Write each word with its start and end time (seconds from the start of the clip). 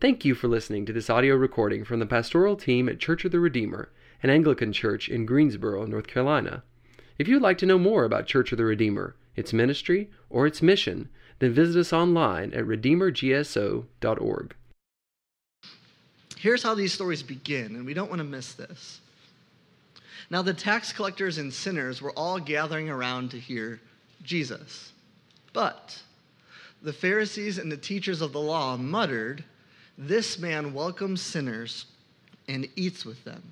Thank 0.00 0.24
you 0.24 0.34
for 0.34 0.48
listening 0.48 0.86
to 0.86 0.94
this 0.94 1.10
audio 1.10 1.34
recording 1.34 1.84
from 1.84 2.00
the 2.00 2.06
pastoral 2.06 2.56
team 2.56 2.88
at 2.88 2.98
Church 2.98 3.26
of 3.26 3.32
the 3.32 3.38
Redeemer, 3.38 3.90
an 4.22 4.30
Anglican 4.30 4.72
church 4.72 5.10
in 5.10 5.26
Greensboro, 5.26 5.84
North 5.84 6.06
Carolina. 6.06 6.62
If 7.18 7.28
you'd 7.28 7.42
like 7.42 7.58
to 7.58 7.66
know 7.66 7.78
more 7.78 8.04
about 8.04 8.26
Church 8.26 8.50
of 8.50 8.56
the 8.56 8.64
Redeemer, 8.64 9.14
its 9.36 9.52
ministry, 9.52 10.08
or 10.30 10.46
its 10.46 10.62
mission, 10.62 11.10
then 11.38 11.52
visit 11.52 11.78
us 11.78 11.92
online 11.92 12.54
at 12.54 12.64
redeemergso.org. 12.64 14.54
Here's 16.38 16.62
how 16.62 16.74
these 16.74 16.94
stories 16.94 17.22
begin, 17.22 17.76
and 17.76 17.84
we 17.84 17.92
don't 17.92 18.08
want 18.08 18.20
to 18.20 18.24
miss 18.24 18.54
this. 18.54 19.02
Now, 20.30 20.40
the 20.40 20.54
tax 20.54 20.94
collectors 20.94 21.36
and 21.36 21.52
sinners 21.52 22.00
were 22.00 22.12
all 22.12 22.40
gathering 22.40 22.88
around 22.88 23.32
to 23.32 23.38
hear 23.38 23.82
Jesus. 24.22 24.92
But 25.52 26.00
the 26.80 26.94
Pharisees 26.94 27.58
and 27.58 27.70
the 27.70 27.76
teachers 27.76 28.22
of 28.22 28.32
the 28.32 28.40
law 28.40 28.78
muttered, 28.78 29.44
This 30.02 30.38
man 30.38 30.72
welcomes 30.72 31.20
sinners 31.20 31.84
and 32.48 32.66
eats 32.74 33.04
with 33.04 33.22
them. 33.24 33.42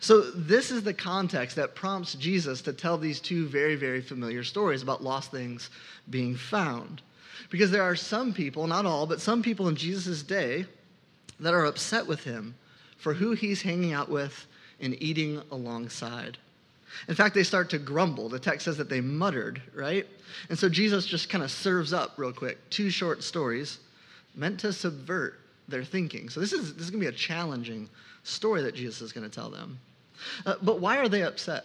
So, 0.00 0.20
this 0.20 0.70
is 0.70 0.82
the 0.82 0.92
context 0.92 1.56
that 1.56 1.74
prompts 1.74 2.14
Jesus 2.14 2.60
to 2.62 2.74
tell 2.74 2.98
these 2.98 3.20
two 3.20 3.46
very, 3.46 3.74
very 3.74 4.02
familiar 4.02 4.44
stories 4.44 4.82
about 4.82 5.02
lost 5.02 5.30
things 5.30 5.70
being 6.10 6.36
found. 6.36 7.00
Because 7.48 7.70
there 7.70 7.82
are 7.82 7.96
some 7.96 8.34
people, 8.34 8.66
not 8.66 8.84
all, 8.84 9.06
but 9.06 9.22
some 9.22 9.42
people 9.42 9.66
in 9.68 9.74
Jesus' 9.74 10.22
day 10.22 10.66
that 11.40 11.54
are 11.54 11.64
upset 11.64 12.06
with 12.06 12.22
him 12.22 12.54
for 12.98 13.14
who 13.14 13.32
he's 13.32 13.62
hanging 13.62 13.94
out 13.94 14.10
with 14.10 14.46
and 14.78 15.02
eating 15.02 15.42
alongside. 15.50 16.36
In 17.08 17.14
fact, 17.14 17.34
they 17.34 17.44
start 17.44 17.70
to 17.70 17.78
grumble. 17.78 18.28
The 18.28 18.38
text 18.38 18.66
says 18.66 18.76
that 18.76 18.90
they 18.90 19.00
muttered, 19.00 19.62
right? 19.74 20.06
And 20.50 20.58
so 20.58 20.68
Jesus 20.68 21.06
just 21.06 21.30
kind 21.30 21.42
of 21.42 21.50
serves 21.50 21.94
up 21.94 22.12
real 22.18 22.32
quick 22.32 22.58
two 22.68 22.90
short 22.90 23.22
stories 23.22 23.78
meant 24.34 24.60
to 24.60 24.72
subvert 24.74 25.38
their 25.72 25.82
thinking. 25.82 26.28
So 26.28 26.38
this 26.38 26.52
is, 26.52 26.74
this 26.74 26.84
is 26.84 26.90
going 26.90 27.00
to 27.00 27.10
be 27.10 27.14
a 27.14 27.18
challenging 27.18 27.88
story 28.22 28.62
that 28.62 28.76
Jesus 28.76 29.00
is 29.02 29.12
going 29.12 29.28
to 29.28 29.34
tell 29.34 29.50
them. 29.50 29.78
Uh, 30.46 30.54
but 30.62 30.80
why 30.80 30.98
are 30.98 31.08
they 31.08 31.24
upset? 31.24 31.64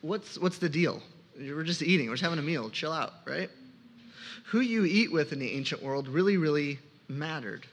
What's, 0.00 0.38
what's 0.38 0.58
the 0.58 0.68
deal? 0.68 1.00
We're 1.38 1.62
just 1.62 1.82
eating, 1.82 2.08
we're 2.08 2.14
just 2.14 2.24
having 2.24 2.38
a 2.38 2.42
meal, 2.42 2.68
chill 2.70 2.92
out, 2.92 3.12
right? 3.26 3.48
Who 4.46 4.60
you 4.60 4.84
eat 4.84 5.12
with 5.12 5.32
in 5.32 5.38
the 5.38 5.52
ancient 5.52 5.82
world 5.82 6.08
really, 6.08 6.36
really 6.36 6.78
mattered. 7.08 7.66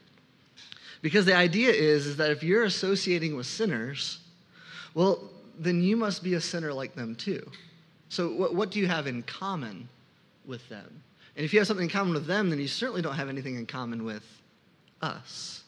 Because 1.00 1.26
the 1.26 1.34
idea 1.34 1.70
is, 1.70 2.06
is 2.06 2.16
that 2.18 2.30
if 2.30 2.42
you're 2.42 2.64
associating 2.64 3.36
with 3.36 3.46
sinners, 3.46 4.20
well, 4.94 5.30
then 5.58 5.82
you 5.82 5.96
must 5.96 6.22
be 6.22 6.34
a 6.34 6.40
sinner 6.40 6.72
like 6.72 6.94
them 6.94 7.16
too. 7.16 7.44
So, 8.08 8.28
what, 8.28 8.54
what 8.54 8.70
do 8.70 8.78
you 8.78 8.86
have 8.86 9.06
in 9.06 9.22
common 9.22 9.88
with 10.46 10.66
them? 10.68 11.02
And 11.36 11.44
if 11.44 11.52
you 11.52 11.60
have 11.60 11.66
something 11.66 11.84
in 11.84 11.90
common 11.90 12.14
with 12.14 12.26
them, 12.26 12.50
then 12.50 12.58
you 12.58 12.68
certainly 12.68 13.02
don't 13.02 13.14
have 13.14 13.28
anything 13.28 13.56
in 13.56 13.66
common 13.66 14.04
with 14.04 14.24
us. 15.02 15.64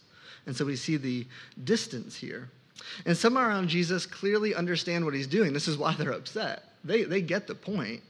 And 0.46 0.56
so 0.56 0.64
we 0.64 0.76
see 0.76 0.96
the 0.96 1.26
distance 1.64 2.14
here. 2.14 2.50
And 3.06 3.16
some 3.16 3.38
around 3.38 3.68
Jesus 3.68 4.06
clearly 4.06 4.54
understand 4.54 5.04
what 5.04 5.14
he's 5.14 5.26
doing. 5.26 5.52
This 5.52 5.68
is 5.68 5.78
why 5.78 5.94
they're 5.94 6.12
upset. 6.12 6.64
They, 6.84 7.04
they 7.04 7.22
get 7.22 7.46
the 7.46 7.54
point. 7.54 8.02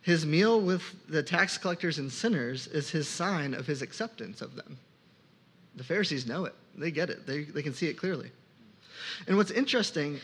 His 0.00 0.24
meal 0.24 0.60
with 0.60 0.82
the 1.08 1.22
tax 1.22 1.58
collectors 1.58 1.98
and 1.98 2.10
sinners 2.10 2.66
is 2.68 2.90
his 2.90 3.08
sign 3.08 3.52
of 3.52 3.66
his 3.66 3.82
acceptance 3.82 4.40
of 4.40 4.56
them. 4.56 4.78
The 5.76 5.84
Pharisees 5.84 6.26
know 6.26 6.44
it, 6.44 6.54
they 6.76 6.90
get 6.90 7.10
it, 7.10 7.26
they, 7.26 7.44
they 7.44 7.62
can 7.62 7.74
see 7.74 7.86
it 7.86 7.94
clearly. 7.94 8.30
And 9.26 9.36
what's 9.36 9.50
interesting 9.50 10.18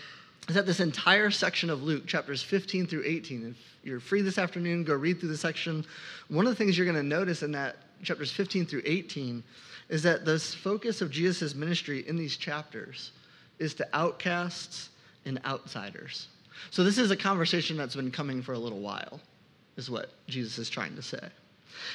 is 0.49 0.55
that 0.55 0.67
this 0.67 0.81
entire 0.81 1.31
section 1.31 1.71
of 1.71 1.83
Luke, 1.83 2.07
chapters 2.07 2.43
15 2.43 2.87
through 2.87 3.03
18, 3.05 3.51
if 3.51 3.87
you're 3.87 4.01
free 4.01 4.23
this 4.23 4.39
afternoon, 4.39 4.85
go 4.85 4.95
read 4.95 5.21
through 5.21 5.29
the 5.31 5.37
section. 5.37 5.85
One 6.29 6.47
of 6.47 6.53
the 6.53 6.57
things 6.57 6.77
you're 6.77 6.87
going 6.87 6.97
to 6.97 7.03
notice 7.03 7.43
in 7.43 7.53
that 7.53 7.77
chapters 8.03 8.31
15 8.33 8.67
through 8.67 8.83
18 8.85 9.43
is 9.89 10.03
that 10.03 10.25
the 10.25 10.39
focus 10.39 11.01
of 11.01 11.11
Jesus' 11.11 11.55
ministry 11.55 12.07
in 12.07 12.17
these 12.17 12.37
chapters 12.37 13.13
is 13.59 13.75
to 13.75 13.89
outcasts 13.93 14.91
and 15.25 15.41
outsiders. 15.45 16.29
So 16.71 16.85
this 16.85 16.99
is 16.99 17.11
a 17.11 17.17
conversation 17.17 17.77
that's 17.77 17.97
been 17.97 18.11
coming 18.11 18.43
for 18.43 18.53
a 18.53 18.59
little 18.59 18.81
while, 18.81 19.21
is 19.77 19.91
what 19.91 20.11
Jesus 20.27 20.59
is 20.59 20.71
trying 20.71 20.97
to 20.97 21.03
say. 21.03 21.29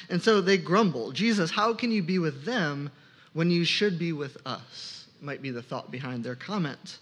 And 0.08 0.22
so 0.22 0.40
they 0.40 0.58
grumble 0.58 1.12
Jesus, 1.12 1.50
how 1.50 1.74
can 1.74 1.90
you 1.90 2.02
be 2.02 2.18
with 2.18 2.44
them 2.44 2.90
when 3.32 3.50
you 3.50 3.64
should 3.64 3.98
be 3.98 4.12
with 4.12 4.36
us? 4.46 5.06
Might 5.20 5.42
be 5.42 5.50
the 5.50 5.62
thought 5.62 5.90
behind 5.90 6.24
their 6.24 6.34
comment. 6.34 6.98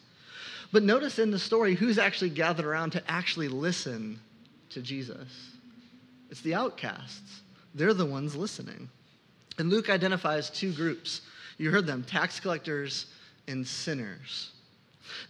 But 0.72 0.82
notice 0.82 1.18
in 1.18 1.30
the 1.30 1.38
story 1.38 1.74
who's 1.74 1.98
actually 1.98 2.30
gathered 2.30 2.66
around 2.66 2.90
to 2.90 3.10
actually 3.10 3.48
listen 3.48 4.20
to 4.70 4.82
Jesus. 4.82 5.28
It's 6.30 6.42
the 6.42 6.54
outcasts. 6.54 7.40
They're 7.78 7.94
the 7.94 8.04
ones 8.04 8.34
listening. 8.34 8.88
And 9.58 9.70
Luke 9.70 9.88
identifies 9.88 10.50
two 10.50 10.72
groups. 10.72 11.22
You 11.56 11.70
heard 11.70 11.86
them 11.86 12.02
tax 12.02 12.40
collectors 12.40 13.06
and 13.46 13.66
sinners. 13.66 14.50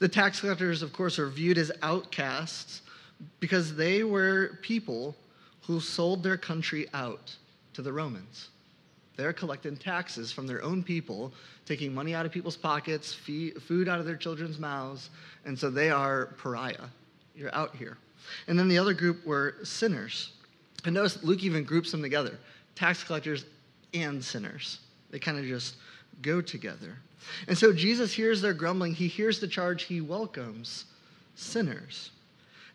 The 0.00 0.08
tax 0.08 0.40
collectors, 0.40 0.82
of 0.82 0.92
course, 0.92 1.18
are 1.18 1.28
viewed 1.28 1.58
as 1.58 1.70
outcasts 1.82 2.82
because 3.38 3.76
they 3.76 4.02
were 4.02 4.58
people 4.62 5.14
who 5.62 5.78
sold 5.78 6.22
their 6.22 6.36
country 6.36 6.88
out 6.94 7.34
to 7.74 7.82
the 7.82 7.92
Romans. 7.92 8.48
They're 9.16 9.32
collecting 9.32 9.76
taxes 9.76 10.32
from 10.32 10.46
their 10.46 10.62
own 10.62 10.82
people, 10.82 11.32
taking 11.66 11.92
money 11.92 12.14
out 12.14 12.24
of 12.24 12.32
people's 12.32 12.56
pockets, 12.56 13.12
food 13.12 13.88
out 13.88 13.98
of 13.98 14.06
their 14.06 14.16
children's 14.16 14.58
mouths, 14.58 15.10
and 15.44 15.58
so 15.58 15.70
they 15.70 15.90
are 15.90 16.26
pariah. 16.38 16.86
You're 17.34 17.54
out 17.54 17.76
here. 17.76 17.98
And 18.46 18.58
then 18.58 18.68
the 18.68 18.78
other 18.78 18.94
group 18.94 19.26
were 19.26 19.56
sinners. 19.64 20.32
And 20.84 20.94
notice 20.94 21.22
Luke 21.22 21.42
even 21.42 21.64
groups 21.64 21.90
them 21.90 22.02
together 22.02 22.38
tax 22.74 23.02
collectors 23.02 23.44
and 23.92 24.22
sinners. 24.22 24.78
They 25.10 25.18
kind 25.18 25.38
of 25.38 25.44
just 25.44 25.76
go 26.22 26.40
together. 26.40 26.96
And 27.48 27.58
so 27.58 27.72
Jesus 27.72 28.12
hears 28.12 28.40
their 28.40 28.54
grumbling. 28.54 28.94
He 28.94 29.08
hears 29.08 29.40
the 29.40 29.48
charge. 29.48 29.82
He 29.82 30.00
welcomes 30.00 30.84
sinners. 31.34 32.10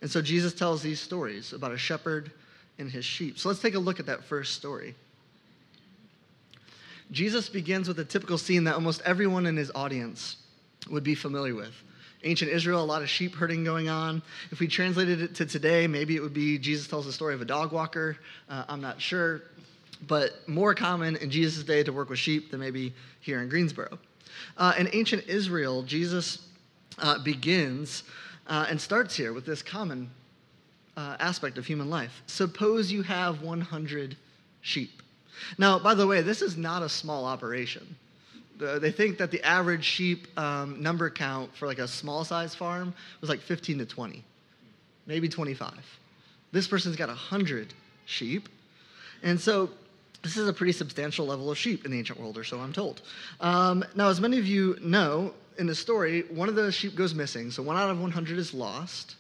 And 0.02 0.12
so 0.12 0.22
Jesus 0.22 0.54
tells 0.54 0.82
these 0.82 1.00
stories 1.00 1.54
about 1.54 1.72
a 1.72 1.78
shepherd 1.78 2.32
and 2.78 2.92
his 2.92 3.06
sheep. 3.06 3.40
So 3.40 3.48
let's 3.48 3.62
take 3.62 3.76
a 3.76 3.80
look 3.80 4.00
at 4.00 4.06
that 4.08 4.24
first 4.24 4.56
story. 4.56 4.96
Jesus 7.12 7.48
begins 7.48 7.88
with 7.88 8.00
a 8.00 8.06
typical 8.06 8.38
scene 8.38 8.64
that 8.66 8.76
almost 8.76 9.02
everyone 9.06 9.46
in 9.46 9.56
his 9.56 9.72
audience 9.76 10.38
would 10.90 11.04
be 11.04 11.16
familiar 11.16 11.56
with. 11.56 11.74
Ancient 12.24 12.52
Israel, 12.52 12.82
a 12.82 12.86
lot 12.86 13.02
of 13.02 13.10
sheep 13.10 13.36
herding 13.36 13.64
going 13.64 13.90
on. 13.90 14.22
If 14.52 14.60
we 14.60 14.68
translated 14.68 15.22
it 15.22 15.36
to 15.36 15.46
today, 15.46 15.88
maybe 15.88 16.16
it 16.16 16.22
would 16.22 16.34
be 16.34 16.58
Jesus 16.58 16.88
tells 16.88 17.06
the 17.06 17.12
story 17.12 17.34
of 17.34 17.42
a 17.42 17.46
dog 17.46 17.72
walker. 17.72 18.18
Uh, 18.50 18.64
I'm 18.70 18.82
not 18.82 19.02
sure, 19.02 19.42
but 20.08 20.48
more 20.48 20.74
common 20.74 21.16
in 21.18 21.30
Jesus' 21.30 21.64
day 21.64 21.84
to 21.84 21.92
work 21.92 22.10
with 22.10 22.20
sheep 22.20 22.52
than 22.52 22.60
maybe 22.60 22.94
here 23.20 23.42
in 23.42 23.50
Greensboro. 23.50 24.00
Uh, 24.58 24.74
in 24.78 24.90
ancient 24.94 25.28
Israel, 25.28 25.84
Jesus 25.84 26.48
uh, 27.00 27.20
begins 27.20 28.04
uh, 28.48 28.68
and 28.70 28.80
starts 28.80 29.16
here 29.16 29.34
with 29.34 29.46
this 29.46 29.62
common 29.62 30.10
uh, 30.96 31.18
aspect 31.20 31.58
of 31.58 31.66
human 31.66 31.90
life. 31.90 32.22
Suppose 32.28 32.92
you 32.92 33.02
have 33.04 33.42
100 33.42 34.16
sheep. 34.62 35.02
Now, 35.58 35.80
by 35.80 35.94
the 35.94 36.08
way, 36.08 36.22
this 36.22 36.42
is 36.42 36.58
not 36.58 36.84
a 36.84 36.90
small 36.90 37.26
operation. 37.26 37.96
They 38.58 38.92
think 38.92 39.18
that 39.18 39.32
the 39.32 39.44
average 39.44 39.84
sheep 39.84 40.28
um, 40.38 40.82
number 40.82 41.10
count 41.10 41.56
for 41.56 41.68
like 41.68 41.80
a 41.80 41.88
small 41.88 42.24
size 42.24 42.54
farm 42.56 42.94
was 43.22 43.30
like 43.30 43.40
15 43.40 43.80
to 43.80 43.86
20, 43.86 44.24
maybe 45.06 45.28
25. 45.28 45.74
This 46.52 46.68
person's 46.68 46.96
got 46.96 47.10
100 47.10 47.74
sheep. 48.06 48.50
And 49.24 49.40
so 49.40 49.70
this 50.22 50.38
is 50.38 50.48
a 50.48 50.54
pretty 50.54 50.72
substantial 50.72 51.26
level 51.26 51.52
of 51.52 51.58
sheep 51.58 51.86
in 51.86 51.92
the 51.92 51.98
ancient 51.98 52.20
world, 52.20 52.38
or 52.38 52.44
so 52.44 52.60
I'm 52.60 52.74
told. 52.74 53.02
Um, 53.42 53.84
now, 53.96 54.10
as 54.10 54.22
many 54.22 54.38
of 54.38 54.46
you 54.46 54.78
know, 54.82 55.34
in 55.58 55.68
the 55.68 55.76
story, 55.76 56.22
one 56.30 56.50
of 56.50 56.56
the 56.56 56.72
sheep 56.72 56.96
goes 56.96 57.14
missing. 57.14 57.52
So 57.52 57.62
one 57.64 57.78
out 57.78 57.90
of 57.90 58.00
100 58.00 58.38
is 58.38 58.54
lost. 58.54 59.16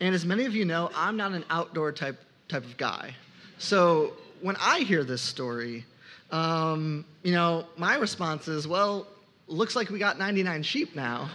And 0.00 0.14
as 0.14 0.24
many 0.24 0.44
of 0.44 0.54
you 0.54 0.64
know, 0.64 0.90
I'm 0.94 1.16
not 1.16 1.32
an 1.32 1.44
outdoor 1.50 1.92
type, 1.92 2.20
type 2.48 2.64
of 2.64 2.76
guy. 2.76 3.14
So 3.58 4.14
when 4.40 4.56
I 4.60 4.80
hear 4.80 5.04
this 5.04 5.22
story, 5.22 5.84
um, 6.30 7.04
you 7.22 7.32
know, 7.32 7.66
my 7.76 7.96
response 7.96 8.48
is, 8.48 8.66
well, 8.66 9.06
looks 9.46 9.76
like 9.76 9.90
we 9.90 9.98
got 9.98 10.18
99 10.18 10.62
sheep 10.62 10.96
now. 10.96 11.30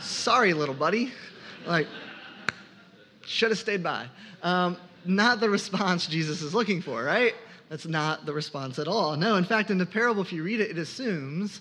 Sorry, 0.00 0.52
little 0.52 0.74
buddy. 0.74 1.12
Like, 1.66 1.86
should 3.24 3.50
have 3.50 3.58
stayed 3.58 3.82
by. 3.82 4.06
Um, 4.42 4.76
not 5.04 5.40
the 5.40 5.48
response 5.48 6.06
Jesus 6.06 6.42
is 6.42 6.54
looking 6.54 6.82
for, 6.82 7.02
right? 7.02 7.34
That's 7.68 7.86
not 7.86 8.26
the 8.26 8.32
response 8.32 8.78
at 8.78 8.88
all. 8.88 9.16
No, 9.16 9.36
in 9.36 9.44
fact, 9.44 9.70
in 9.70 9.78
the 9.78 9.86
parable, 9.86 10.22
if 10.22 10.32
you 10.32 10.42
read 10.42 10.60
it, 10.60 10.70
it 10.70 10.78
assumes 10.78 11.60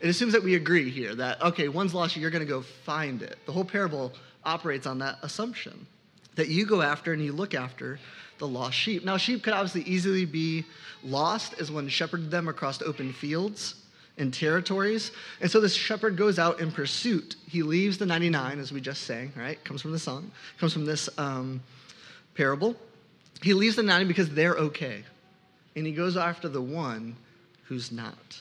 it 0.00 0.08
assumes 0.08 0.32
that 0.32 0.44
we 0.44 0.54
agree 0.54 0.90
here 0.90 1.14
that 1.16 1.42
okay, 1.42 1.68
one's 1.68 1.92
lost, 1.92 2.16
you're 2.16 2.30
going 2.30 2.44
to 2.44 2.48
go 2.48 2.62
find 2.62 3.22
it. 3.22 3.36
The 3.46 3.52
whole 3.52 3.64
parable 3.64 4.12
operates 4.44 4.86
on 4.86 4.98
that 5.00 5.18
assumption 5.22 5.86
that 6.38 6.48
you 6.48 6.64
go 6.64 6.82
after 6.82 7.12
and 7.12 7.20
you 7.20 7.32
look 7.32 7.52
after 7.52 7.98
the 8.38 8.46
lost 8.46 8.76
sheep. 8.76 9.04
Now, 9.04 9.16
sheep 9.16 9.42
could 9.42 9.52
obviously 9.52 9.82
easily 9.82 10.24
be 10.24 10.64
lost 11.02 11.60
as 11.60 11.70
one 11.70 11.88
shepherded 11.88 12.30
them 12.30 12.46
across 12.46 12.80
open 12.80 13.12
fields 13.12 13.74
and 14.18 14.32
territories. 14.32 15.10
And 15.40 15.50
so 15.50 15.60
this 15.60 15.74
shepherd 15.74 16.16
goes 16.16 16.38
out 16.38 16.60
in 16.60 16.70
pursuit. 16.70 17.34
He 17.48 17.64
leaves 17.64 17.98
the 17.98 18.06
99, 18.06 18.60
as 18.60 18.70
we 18.70 18.80
just 18.80 19.02
sang, 19.02 19.32
right? 19.36 19.62
Comes 19.64 19.82
from 19.82 19.90
the 19.90 19.98
song, 19.98 20.30
comes 20.58 20.72
from 20.72 20.84
this 20.84 21.08
um, 21.18 21.60
parable. 22.36 22.76
He 23.42 23.52
leaves 23.52 23.74
the 23.74 23.82
90 23.82 24.06
because 24.06 24.30
they're 24.30 24.54
okay. 24.54 25.02
And 25.74 25.84
he 25.84 25.92
goes 25.92 26.16
after 26.16 26.48
the 26.48 26.62
one 26.62 27.16
who's 27.64 27.90
not. 27.90 28.40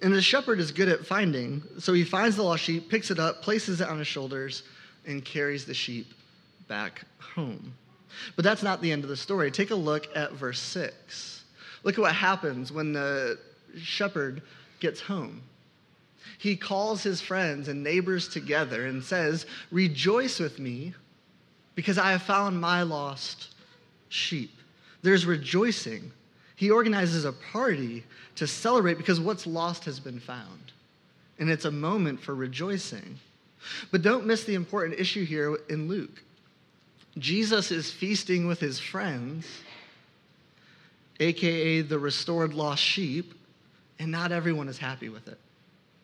And 0.00 0.14
the 0.14 0.22
shepherd 0.22 0.60
is 0.60 0.70
good 0.70 0.88
at 0.88 1.04
finding, 1.04 1.60
so 1.80 1.92
he 1.92 2.04
finds 2.04 2.36
the 2.36 2.44
lost 2.44 2.62
sheep, 2.62 2.88
picks 2.88 3.10
it 3.10 3.18
up, 3.18 3.42
places 3.42 3.80
it 3.80 3.88
on 3.88 3.98
his 3.98 4.06
shoulders, 4.06 4.62
and 5.06 5.24
carries 5.24 5.64
the 5.64 5.74
sheep 5.74 6.06
back 6.68 7.04
home. 7.18 7.74
But 8.36 8.44
that's 8.44 8.62
not 8.62 8.80
the 8.80 8.92
end 8.92 9.02
of 9.02 9.10
the 9.10 9.16
story. 9.16 9.50
Take 9.50 9.70
a 9.70 9.76
look 9.76 10.08
at 10.16 10.32
verse 10.32 10.60
6. 10.60 11.44
Look 11.82 11.98
at 11.98 12.00
what 12.00 12.14
happens 12.14 12.72
when 12.72 12.92
the 12.92 13.38
shepherd 13.76 14.42
gets 14.80 15.00
home. 15.00 15.42
He 16.38 16.56
calls 16.56 17.02
his 17.02 17.20
friends 17.20 17.68
and 17.68 17.82
neighbors 17.82 18.28
together 18.28 18.86
and 18.86 19.02
says, 19.02 19.46
Rejoice 19.70 20.38
with 20.38 20.58
me 20.58 20.94
because 21.74 21.98
I 21.98 22.12
have 22.12 22.22
found 22.22 22.60
my 22.60 22.82
lost 22.82 23.54
sheep. 24.08 24.50
There's 25.02 25.26
rejoicing. 25.26 26.12
He 26.56 26.70
organizes 26.70 27.24
a 27.24 27.32
party 27.32 28.04
to 28.36 28.46
celebrate 28.46 28.98
because 28.98 29.20
what's 29.20 29.46
lost 29.46 29.84
has 29.84 30.00
been 30.00 30.20
found. 30.20 30.72
And 31.38 31.50
it's 31.50 31.64
a 31.64 31.70
moment 31.70 32.20
for 32.20 32.34
rejoicing. 32.34 33.18
But 33.90 34.02
don't 34.02 34.26
miss 34.26 34.44
the 34.44 34.54
important 34.54 34.98
issue 35.00 35.24
here 35.24 35.58
in 35.68 35.88
Luke. 35.88 36.22
Jesus 37.18 37.70
is 37.70 37.90
feasting 37.90 38.46
with 38.46 38.60
his 38.60 38.80
friends, 38.80 39.46
aka 41.20 41.80
the 41.82 41.98
restored 41.98 42.54
lost 42.54 42.82
sheep, 42.82 43.34
and 43.98 44.10
not 44.10 44.32
everyone 44.32 44.68
is 44.68 44.78
happy 44.78 45.08
with 45.08 45.28
it. 45.28 45.38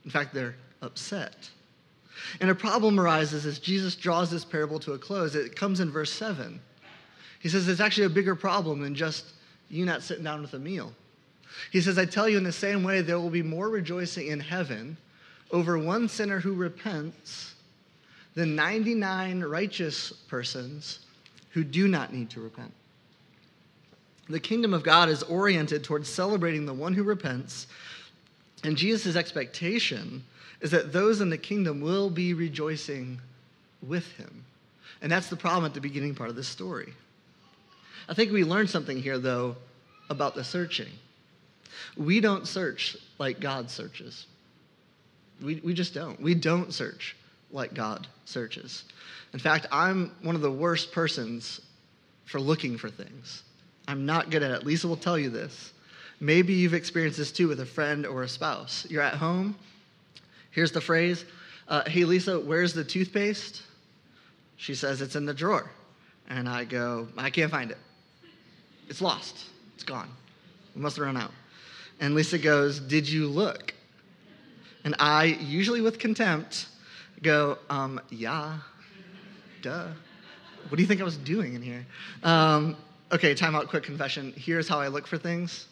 In 0.05 0.11
fact, 0.11 0.33
they're 0.33 0.55
upset. 0.83 1.51
And 2.41 2.51
a 2.51 2.55
problem 2.55 3.01
arises 3.01 3.47
as 3.47 3.59
Jesus 3.59 3.97
draws 3.97 4.31
this 4.31 4.45
parable 4.45 4.79
to 4.81 4.93
a 4.93 4.99
close. 4.99 5.35
It 5.35 5.57
comes 5.57 5.81
in 5.81 5.91
verse 5.91 6.13
7. 6.13 6.61
He 7.41 7.49
says 7.49 7.67
it's 7.69 7.81
actually 7.81 8.07
a 8.07 8.11
bigger 8.11 8.37
problem 8.37 8.81
than 8.81 8.95
just 8.95 9.25
you 9.69 9.85
not 9.85 10.03
sitting 10.03 10.25
down 10.25 10.43
with 10.43 10.55
a 10.55 10.59
meal. 10.59 10.93
He 11.73 11.81
says, 11.81 11.99
I 11.99 12.05
tell 12.05 12.29
you, 12.29 12.39
in 12.39 12.45
the 12.45 12.53
same 12.53 12.83
way, 12.83 13.01
there 13.01 13.19
will 13.19 13.31
be 13.31 13.43
more 13.43 13.69
rejoicing 13.69 14.29
in 14.29 14.41
heaven 14.41 14.97
over 15.51 15.79
one 15.79 16.09
sinner 16.09 16.39
who 16.39 16.55
repents 16.55 17.55
than 18.41 18.57
99 18.57 19.43
righteous 19.43 20.13
persons 20.29 21.01
who 21.51 21.63
do 21.63 21.87
not 21.87 22.11
need 22.11 22.31
to 22.31 22.41
repent. 22.41 22.73
The 24.31 24.41
kingdom 24.41 24.73
of 24.73 24.83
God 24.83 25.11
is 25.11 25.23
oriented 25.25 25.85
towards 25.85 26.09
celebrating 26.09 26.65
the 26.65 26.73
one 26.73 26.95
who 26.95 27.03
repents, 27.03 27.67
and 28.65 28.79
Jesus' 28.79 29.15
expectation 29.15 30.25
is 30.63 30.71
that 30.71 30.91
those 30.91 31.21
in 31.21 31.29
the 31.29 31.37
kingdom 31.37 31.83
will 31.83 32.09
be 32.09 32.33
rejoicing 32.33 33.21
with 33.87 34.11
him. 34.13 34.43
And 35.03 35.13
that's 35.13 35.29
the 35.29 35.37
problem 35.37 35.67
at 35.67 35.75
the 35.75 35.81
beginning 35.81 36.15
part 36.15 36.31
of 36.31 36.37
this 36.37 36.49
story. 36.49 36.95
I 38.09 38.15
think 38.15 38.33
we 38.33 38.43
learned 38.43 38.71
something 38.71 39.03
here, 39.03 39.19
though, 39.19 39.55
about 40.09 40.35
the 40.35 40.45
searching. 40.45 40.89
We 41.95 42.21
don't 42.21 42.49
search 42.49 42.97
like 43.19 43.39
God 43.39 43.71
searches. 43.71 44.27
We, 45.43 45.61
we 45.63 45.75
just 45.75 45.93
don't. 45.93 46.19
We 46.23 46.35
don't 46.35 46.73
search 46.73 47.17
like 47.53 47.75
God 47.75 48.07
searches. 48.25 48.85
In 49.33 49.39
fact, 49.39 49.67
I'm 49.71 50.13
one 50.23 50.35
of 50.35 50.41
the 50.41 50.51
worst 50.51 50.93
persons 50.93 51.61
for 52.25 52.41
looking 52.41 52.77
for 52.77 52.89
things. 52.89 53.43
I'm 53.89 54.07
not 54.07 54.31
good 54.31 54.43
at 54.43 54.51
it. 54.51 54.65
Lisa 54.65 54.87
will 54.87 54.97
tell 54.97 55.19
you 55.19 55.31
this. 55.31 55.73
Maybe 56.21 56.53
you've 56.53 56.75
experienced 56.75 57.19
this 57.19 57.33
too 57.33 57.49
with 57.49 57.61
a 57.61 57.67
friend 57.67 58.07
or 58.07 58.23
a 58.23 58.29
spouse. 58.29 58.87
You're 58.89 59.03
at 59.03 59.15
home. 59.15 59.57
Here's 60.51 60.73
the 60.73 60.81
phrase 60.81 61.25
uh, 61.69 61.89
Hey, 61.89 62.05
Lisa, 62.05 62.39
where's 62.39 62.73
the 62.73 62.85
toothpaste? 62.85 63.63
She 64.57 64.75
says, 64.75 65.01
It's 65.01 65.17
in 65.17 65.25
the 65.25 65.35
drawer. 65.35 65.71
And 66.29 66.49
I 66.49 66.65
go, 66.65 67.09
I 67.17 67.31
can't 67.31 67.51
find 67.51 67.71
it. 67.71 67.79
It's 68.89 69.01
lost. 69.01 69.47
It's 69.75 69.85
gone. 69.85 70.11
We 70.77 70.83
must 70.83 70.97
have 70.97 71.07
run 71.07 71.17
out. 71.17 71.33
And 71.99 72.15
Lisa 72.15 72.39
goes, 72.39 72.79
Did 72.79 73.09
you 73.09 73.27
look? 73.27 73.75
And 74.85 74.95
I, 74.99 75.25
usually 75.25 75.81
with 75.81 75.99
contempt, 75.99 76.67
go, 77.23 77.59
um, 77.69 78.01
yeah, 78.11 78.59
duh. 79.63 79.89
What 80.69 80.77
do 80.77 80.83
you 80.83 80.87
think 80.87 81.01
I 81.01 81.05
was 81.05 81.17
doing 81.17 81.55
in 81.55 81.63
here? 81.63 81.87
Um, 82.23 82.77
okay, 83.13 83.35
time 83.35 83.55
out, 83.55 83.69
quick 83.69 83.83
confession. 83.83 84.33
Here's 84.37 84.69
how 84.69 84.79
I 84.79 84.89
look 84.89 85.07
for 85.07 85.19
things. 85.19 85.67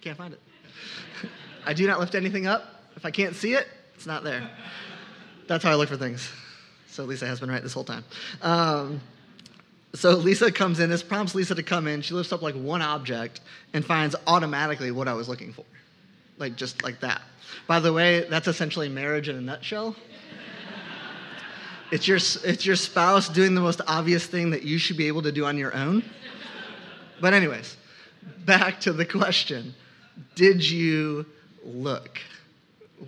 Can't 0.00 0.16
find 0.16 0.34
it. 0.34 0.40
I 1.66 1.72
do 1.72 1.86
not 1.86 1.98
lift 1.98 2.14
anything 2.14 2.46
up. 2.46 2.64
If 2.96 3.04
I 3.04 3.10
can't 3.10 3.34
see 3.34 3.54
it, 3.54 3.66
it's 3.94 4.06
not 4.06 4.24
there. 4.24 4.48
That's 5.46 5.64
how 5.64 5.70
I 5.70 5.74
look 5.74 5.88
for 5.88 5.96
things. 5.96 6.28
So 6.88 7.04
Lisa 7.04 7.26
has 7.26 7.40
been 7.40 7.50
right 7.50 7.62
this 7.62 7.72
whole 7.72 7.84
time. 7.84 8.04
Um, 8.42 9.00
so 9.94 10.10
Lisa 10.10 10.52
comes 10.52 10.80
in. 10.80 10.90
This 10.90 11.02
prompts 11.02 11.34
Lisa 11.34 11.54
to 11.54 11.62
come 11.62 11.86
in. 11.86 12.02
She 12.02 12.14
lifts 12.14 12.32
up 12.32 12.42
like 12.42 12.54
one 12.54 12.82
object 12.82 13.40
and 13.72 13.84
finds 13.84 14.14
automatically 14.26 14.90
what 14.90 15.08
I 15.08 15.14
was 15.14 15.28
looking 15.28 15.52
for, 15.52 15.64
like 16.38 16.56
just 16.56 16.82
like 16.82 17.00
that. 17.00 17.22
By 17.66 17.80
the 17.80 17.92
way, 17.92 18.26
that's 18.28 18.48
essentially 18.48 18.88
marriage 18.88 19.28
in 19.28 19.36
a 19.36 19.40
nutshell. 19.40 19.96
It's 21.92 22.08
your, 22.08 22.16
it's 22.16 22.66
your 22.66 22.74
spouse 22.74 23.28
doing 23.28 23.54
the 23.54 23.60
most 23.60 23.80
obvious 23.86 24.26
thing 24.26 24.50
that 24.50 24.64
you 24.64 24.76
should 24.76 24.96
be 24.96 25.06
able 25.06 25.22
to 25.22 25.30
do 25.30 25.44
on 25.44 25.56
your 25.56 25.74
own. 25.74 26.02
But, 27.20 27.32
anyways, 27.32 27.76
back 28.44 28.80
to 28.80 28.92
the 28.92 29.04
question 29.04 29.74
Did 30.34 30.68
you 30.68 31.26
look? 31.64 32.20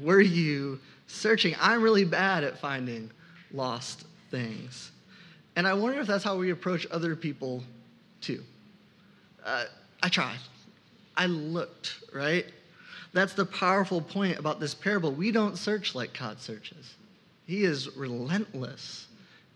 Were 0.01 0.21
you 0.21 0.79
searching? 1.09 1.57
I'm 1.61 1.83
really 1.83 2.05
bad 2.05 2.45
at 2.45 2.59
finding 2.59 3.11
lost 3.53 4.05
things. 4.31 4.93
And 5.57 5.67
I 5.67 5.75
wonder 5.75 6.01
if 6.01 6.07
that's 6.07 6.23
how 6.23 6.37
we 6.37 6.51
approach 6.51 6.87
other 6.91 7.17
people 7.17 7.65
too. 8.21 8.43
Uh, 9.45 9.65
I 10.03 10.09
tried. 10.09 10.39
I 11.17 11.27
looked, 11.27 11.99
right? 12.15 12.47
That's 13.13 13.33
the 13.33 13.47
powerful 13.47 14.01
point 14.01 14.39
about 14.39 14.61
this 14.61 14.75
parable. 14.75 15.13
We 15.13 15.33
don't 15.33 15.57
search 15.57 15.95
like 15.95 16.19
God 16.19 16.41
searches. 16.41 16.95
He 17.47 17.65
is 17.65 17.97
relentless 17.97 19.07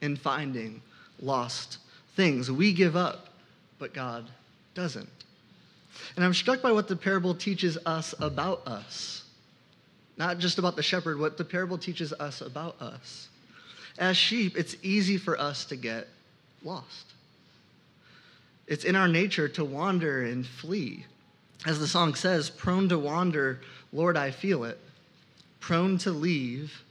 in 0.00 0.16
finding 0.16 0.81
lost 1.20 1.78
things. 2.16 2.50
We 2.50 2.72
give 2.72 2.96
up, 2.96 3.28
but 3.78 3.93
God 3.93 4.26
doesn't. 4.75 5.08
And 6.16 6.25
I'm 6.25 6.34
struck 6.34 6.62
by 6.62 6.72
what 6.72 6.88
the 6.88 6.96
parable 6.96 7.34
teaches 7.34 7.78
us 7.87 8.14
about 8.19 8.66
us. 8.66 9.25
Not 10.16 10.38
just 10.38 10.58
about 10.58 10.76
the 10.76 10.82
shepherd, 10.82 11.19
what 11.19 11.37
the 11.37 11.44
parable 11.44 11.78
teaches 11.78 12.12
us 12.14 12.40
about 12.40 12.81
us. 12.81 13.28
As 13.98 14.16
sheep, 14.16 14.56
it's 14.56 14.76
easy 14.82 15.19
for 15.19 15.38
us 15.38 15.64
to 15.66 15.76
get 15.76 16.08
lost. 16.62 17.06
It's 18.66 18.84
in 18.84 18.96
our 18.96 19.08
nature 19.08 19.48
to 19.50 19.64
wander 19.64 20.22
and 20.22 20.46
flee. 20.46 21.06
As 21.64 21.78
the 21.78 21.86
song 21.86 22.14
says, 22.14 22.50
prone 22.50 22.88
to 22.88 22.98
wander, 22.98 23.60
Lord, 23.92 24.16
I 24.16 24.31
feel 24.31 24.64
it. 24.64 24.78
Prone 25.60 25.96
to 25.98 26.10
leave, 26.10 26.82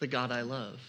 the 0.00 0.06
God 0.06 0.32
I 0.32 0.42
love. 0.42 0.80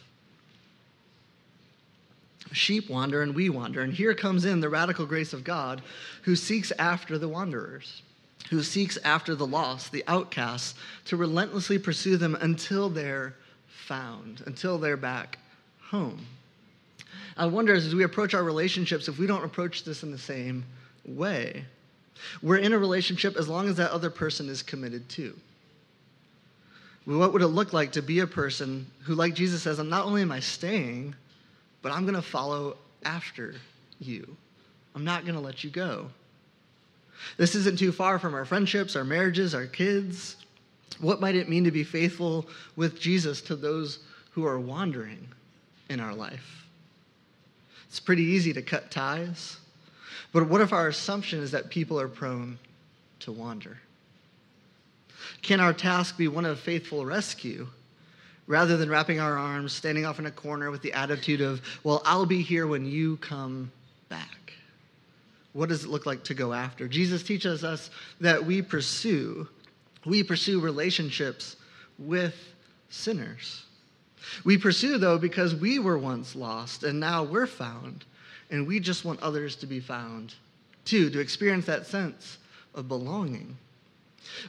Sheep 2.52 2.90
wander 2.90 3.22
and 3.22 3.36
we 3.36 3.50
wander. 3.50 3.82
And 3.82 3.94
here 3.94 4.14
comes 4.14 4.46
in 4.46 4.60
the 4.60 4.70
radical 4.70 5.06
grace 5.06 5.34
of 5.34 5.44
God 5.44 5.82
who 6.24 6.36
seeks 6.36 6.72
after 6.80 7.18
the 7.18 7.28
wanderers, 7.28 8.02
who 8.50 8.64
seeks 8.64 8.98
after 9.04 9.36
the 9.36 9.46
lost, 9.46 9.92
the 9.92 10.04
outcasts, 10.08 10.74
to 11.06 11.18
relentlessly 11.18 11.78
pursue 11.78 12.18
them 12.18 12.36
until 12.42 12.90
they're 12.90 13.36
found, 13.68 14.42
until 14.46 14.78
they're 14.78 14.98
back 14.98 15.38
home. 15.82 16.26
I 17.36 17.46
wonder 17.46 17.76
as 17.76 17.94
we 17.94 18.04
approach 18.04 18.34
our 18.34 18.44
relationships 18.44 19.08
if 19.08 19.20
we 19.20 19.28
don't 19.28 19.44
approach 19.44 19.84
this 19.84 20.02
in 20.02 20.12
the 20.12 20.18
same 20.18 20.66
way. 21.06 21.66
We're 22.42 22.58
in 22.58 22.74
a 22.74 22.80
relationship 22.80 23.36
as 23.36 23.48
long 23.48 23.68
as 23.70 23.76
that 23.78 23.92
other 23.92 24.10
person 24.10 24.50
is 24.50 24.62
committed 24.62 25.08
too. 25.10 25.36
What 27.06 27.32
would 27.32 27.42
it 27.42 27.48
look 27.48 27.72
like 27.72 27.94
to 27.94 28.02
be 28.02 28.20
a 28.20 28.28
person 28.28 28.86
who, 29.04 29.16
like 29.16 29.34
Jesus 29.34 29.64
says, 29.64 29.80
I'm 29.80 29.90
not 29.90 30.06
only 30.06 30.22
am 30.22 30.32
I 30.32 30.42
staying, 30.42 31.16
but 31.82 31.92
I'm 31.94 32.04
going 32.04 32.16
to 32.16 32.22
follow 32.22 32.76
after 33.06 33.56
you. 34.00 34.36
I'm 34.94 35.06
not 35.06 35.24
going 35.24 35.36
to 35.36 35.42
let 35.42 35.64
you 35.64 35.70
go. 35.70 36.10
This 37.38 37.56
isn't 37.56 37.80
too 37.80 37.92
far 37.92 38.20
from 38.20 38.34
our 38.34 38.46
friendships, 38.46 38.96
our 38.96 39.04
marriages, 39.04 39.56
our 39.56 39.68
kids. 39.68 40.36
What 41.00 41.22
might 41.22 41.36
it 41.36 41.50
mean 41.50 41.64
to 41.64 41.72
be 41.72 41.84
faithful 41.84 42.48
with 42.76 43.00
Jesus 43.00 43.42
to 43.44 43.56
those 43.56 44.00
who 44.32 44.46
are 44.46 44.60
wandering 44.60 45.28
in 45.90 46.00
our 46.00 46.14
life? 46.14 46.66
It's 47.88 48.00
pretty 48.00 48.24
easy 48.24 48.54
to 48.54 48.62
cut 48.62 48.92
ties, 48.92 49.58
but 50.32 50.48
what 50.48 50.62
if 50.62 50.74
our 50.74 50.88
assumption 50.88 51.40
is 51.40 51.52
that 51.52 51.70
people 51.70 52.00
are 52.00 52.08
prone 52.08 52.60
to 53.20 53.32
wander? 53.32 53.78
Can 55.42 55.60
our 55.60 55.74
task 55.74 56.18
be 56.18 56.28
one 56.28 56.46
of 56.46 56.60
faithful 56.60 57.06
rescue 57.06 57.68
rather 58.48 58.78
than 58.78 58.90
wrapping 58.90 59.20
our 59.20 59.38
arms, 59.38 59.74
standing 59.74 60.06
off 60.06 60.20
in 60.20 60.26
a 60.26 60.32
corner 60.32 60.72
with 60.72 60.82
the 60.82 60.94
attitude 60.94 61.42
of, 61.42 61.62
well, 61.84 62.02
I'll 62.06 62.26
be 62.26 62.42
here 62.42 62.66
when 62.66 62.86
you 62.86 63.18
come 63.18 63.72
back? 64.10 64.54
What 65.54 65.70
does 65.70 65.84
it 65.84 65.90
look 65.90 66.06
like 66.06 66.24
to 66.26 66.34
go 66.34 66.54
after? 66.54 66.88
Jesus 66.88 67.24
teaches 67.24 67.64
us 67.64 67.90
that 68.22 68.46
we 68.46 68.62
pursue, 68.62 69.48
we 70.06 70.24
pursue 70.24 70.60
relationships 70.60 71.58
with 71.98 72.36
sinners. 72.90 73.64
We 74.44 74.58
pursue, 74.58 74.98
though, 74.98 75.18
because 75.18 75.56
we 75.56 75.80
were 75.80 75.98
once 75.98 76.36
lost 76.36 76.84
and 76.84 77.00
now 77.00 77.24
we're 77.24 77.48
found, 77.48 78.06
and 78.50 78.68
we 78.68 78.80
just 78.80 79.06
want 79.06 79.22
others 79.22 79.56
to 79.58 79.66
be 79.66 79.80
found 79.80 80.34
too, 80.86 81.10
to 81.10 81.20
experience 81.20 81.66
that 81.66 81.86
sense 81.86 82.38
of 82.74 82.88
belonging. 82.88 83.58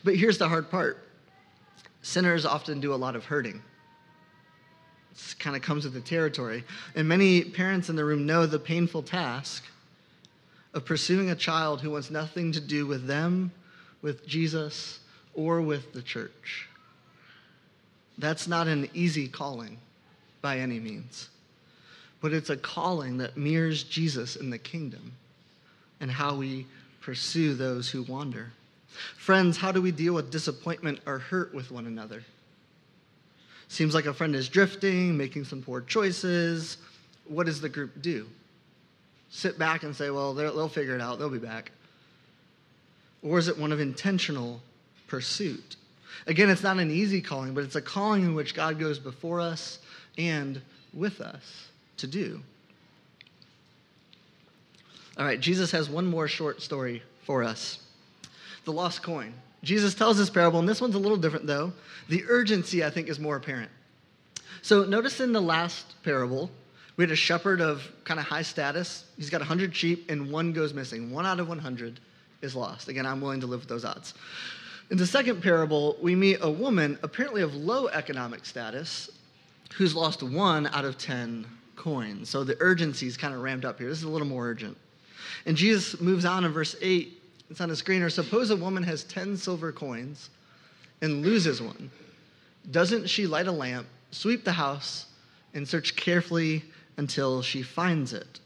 But 0.05 0.17
here's 0.17 0.38
the 0.38 0.49
hard 0.49 0.71
part 0.71 1.05
sinners 2.02 2.47
often 2.47 2.81
do 2.81 2.95
a 2.95 2.97
lot 2.97 3.17
of 3.17 3.25
hurting. 3.25 3.62
It 5.12 5.35
kind 5.38 5.57
of 5.57 5.62
comes 5.62 5.85
with 5.85 5.95
the 5.95 6.00
territory. 6.00 6.64
And 6.95 7.09
many 7.09 7.43
parents 7.43 7.88
in 7.88 7.97
the 7.97 8.05
room 8.05 8.25
know 8.25 8.47
the 8.47 8.59
painful 8.59 9.02
task 9.02 9.64
of 10.75 10.85
pursuing 10.85 11.31
a 11.31 11.35
child 11.35 11.81
who 11.81 11.90
wants 11.90 12.11
nothing 12.11 12.52
to 12.52 12.61
do 12.61 12.87
with 12.87 13.07
them, 13.07 13.50
with 14.00 14.26
Jesus, 14.26 15.00
or 15.35 15.61
with 15.61 15.93
the 15.93 16.02
church. 16.02 16.69
That's 18.17 18.47
not 18.47 18.69
an 18.69 18.88
easy 18.95 19.28
calling 19.28 19.78
by 20.40 20.59
any 20.59 20.78
means, 20.78 21.28
but 22.21 22.33
it's 22.33 22.51
a 22.51 22.57
calling 22.57 23.19
that 23.19 23.37
mirrors 23.37 23.85
Jesus 23.85 24.37
in 24.37 24.51
the 24.51 24.59
kingdom 24.59 25.13
and 26.01 26.11
how 26.11 26.35
we 26.35 26.67
pursue 27.01 27.55
those 27.55 27.89
who 27.91 28.03
wander. 28.03 28.53
Friends, 29.17 29.57
how 29.57 29.71
do 29.71 29.81
we 29.81 29.93
deal 29.93 30.15
with 30.15 30.31
disappointment 30.31 31.01
or 31.07 31.19
hurt 31.19 31.55
with 31.55 31.71
one 31.71 31.87
another? 31.87 32.25
Seems 33.69 33.95
like 33.95 34.07
a 34.07 34.15
friend 34.15 34.35
is 34.35 34.49
drifting, 34.49 35.17
making 35.17 35.45
some 35.45 35.63
poor 35.63 35.81
choices. 35.81 36.79
What 37.27 37.47
does 37.47 37.61
the 37.61 37.69
group 37.69 38.03
do? 38.03 38.27
Sit 39.31 39.59
back 39.59 39.83
and 39.83 39.95
say, 39.95 40.11
well, 40.11 40.35
they'll 40.35 40.69
figure 40.69 40.95
it 40.95 41.01
out, 41.01 41.19
they'll 41.19 41.29
be 41.29 41.39
back. 41.39 41.71
Or 43.23 43.39
is 43.39 43.49
it 43.49 43.59
one 43.59 43.73
of 43.73 43.81
intentional 43.81 44.61
pursuit? 45.07 45.77
Again, 46.27 46.49
it's 46.49 46.63
not 46.63 46.79
an 46.79 46.91
easy 46.91 47.21
calling, 47.21 47.55
but 47.55 47.63
it's 47.65 47.77
a 47.77 47.83
calling 47.83 48.25
in 48.25 48.35
which 48.35 48.55
God 48.55 48.79
goes 48.79 48.99
before 48.99 49.41
us 49.41 49.79
and 50.17 50.61
with 50.95 51.21
us 51.21 51.69
to 51.99 52.07
do. 52.07 52.40
All 55.19 55.25
right, 55.25 55.40
Jesus 55.40 55.71
has 55.73 55.90
one 55.90 56.07
more 56.07 56.28
short 56.28 56.62
story 56.62 57.02
for 57.25 57.43
us 57.45 57.81
the 58.64 58.73
lost 58.73 59.02
coin. 59.02 59.33
Jesus 59.62 59.95
tells 59.95 60.19
this 60.19 60.28
parable, 60.28 60.59
and 60.59 60.69
this 60.69 60.81
one's 60.81 60.95
a 60.95 60.99
little 60.99 61.17
different 61.17 61.47
though. 61.47 61.73
The 62.11 62.23
urgency, 62.28 62.85
I 62.85 62.90
think, 62.90 63.09
is 63.09 63.19
more 63.19 63.37
apparent. 63.37 63.71
So 64.61 64.85
notice 64.85 65.21
in 65.21 65.33
the 65.33 65.40
last 65.40 66.02
parable, 66.02 66.50
we 66.97 67.05
had 67.05 67.11
a 67.11 67.17
shepherd 67.17 67.62
of 67.62 67.90
kind 68.05 68.21
of 68.21 68.26
high 68.26 68.43
status. 68.43 69.07
He's 69.17 69.31
got 69.31 69.40
100 69.40 69.75
sheep, 69.75 70.11
and 70.11 70.31
one 70.31 70.52
goes 70.52 70.75
missing. 70.75 71.11
One 71.11 71.25
out 71.25 71.40
of 71.40 71.49
100 71.49 71.99
is 72.43 72.55
lost. 72.55 72.88
Again, 72.88 73.07
I'm 73.07 73.23
willing 73.23 73.40
to 73.40 73.47
live 73.47 73.61
with 73.61 73.69
those 73.69 73.87
odds. 73.87 74.12
In 74.90 74.99
the 74.99 75.07
second 75.07 75.43
parable, 75.43 75.97
we 76.02 76.14
meet 76.14 76.38
a 76.43 76.50
woman, 76.50 76.99
apparently 77.02 77.40
of 77.40 77.55
low 77.55 77.88
economic 77.88 78.45
status, 78.45 79.11
who's 79.76 79.95
lost 79.95 80.23
one 80.23 80.67
out 80.69 80.85
of 80.85 80.99
10 80.99 81.47
coins. 81.78 82.28
So 82.28 82.44
the 82.44 82.56
urgency 82.61 83.06
is 83.06 83.16
kind 83.16 83.35
of 83.35 83.40
ramped 83.40 83.64
up 83.64 83.78
here. 83.78 83.88
This 83.88 83.99
is 83.99 84.04
a 84.04 84.11
little 84.11 84.26
more 84.26 84.47
urgent. 84.47 84.76
And 85.47 85.56
Jesus 85.56 86.00
moves 86.00 86.25
on 86.25 86.44
in 86.44 86.52
verse 86.52 86.76
8 86.82 87.18
it's 87.50 87.61
on 87.61 87.68
the 87.68 87.76
screen. 87.76 88.02
Or 88.02 88.11
suppose 88.11 88.50
a 88.50 88.56
woman 88.56 88.82
has 88.82 89.04
10 89.04 89.37
silver 89.37 89.73
coins 89.73 90.30
and 91.00 91.25
loses 91.25 91.62
one. 91.62 91.90
Doesn't 92.70 93.08
she 93.08 93.26
light 93.26 93.47
a 93.47 93.52
lamp, 93.52 93.87
sweep 94.11 94.44
the 94.44 94.52
house, 94.52 95.06
and 95.54 95.66
search 95.66 95.97
carefully 95.97 96.64
until 96.97 97.42
she 97.42 97.62
finds 97.62 98.12
it? 98.12 98.40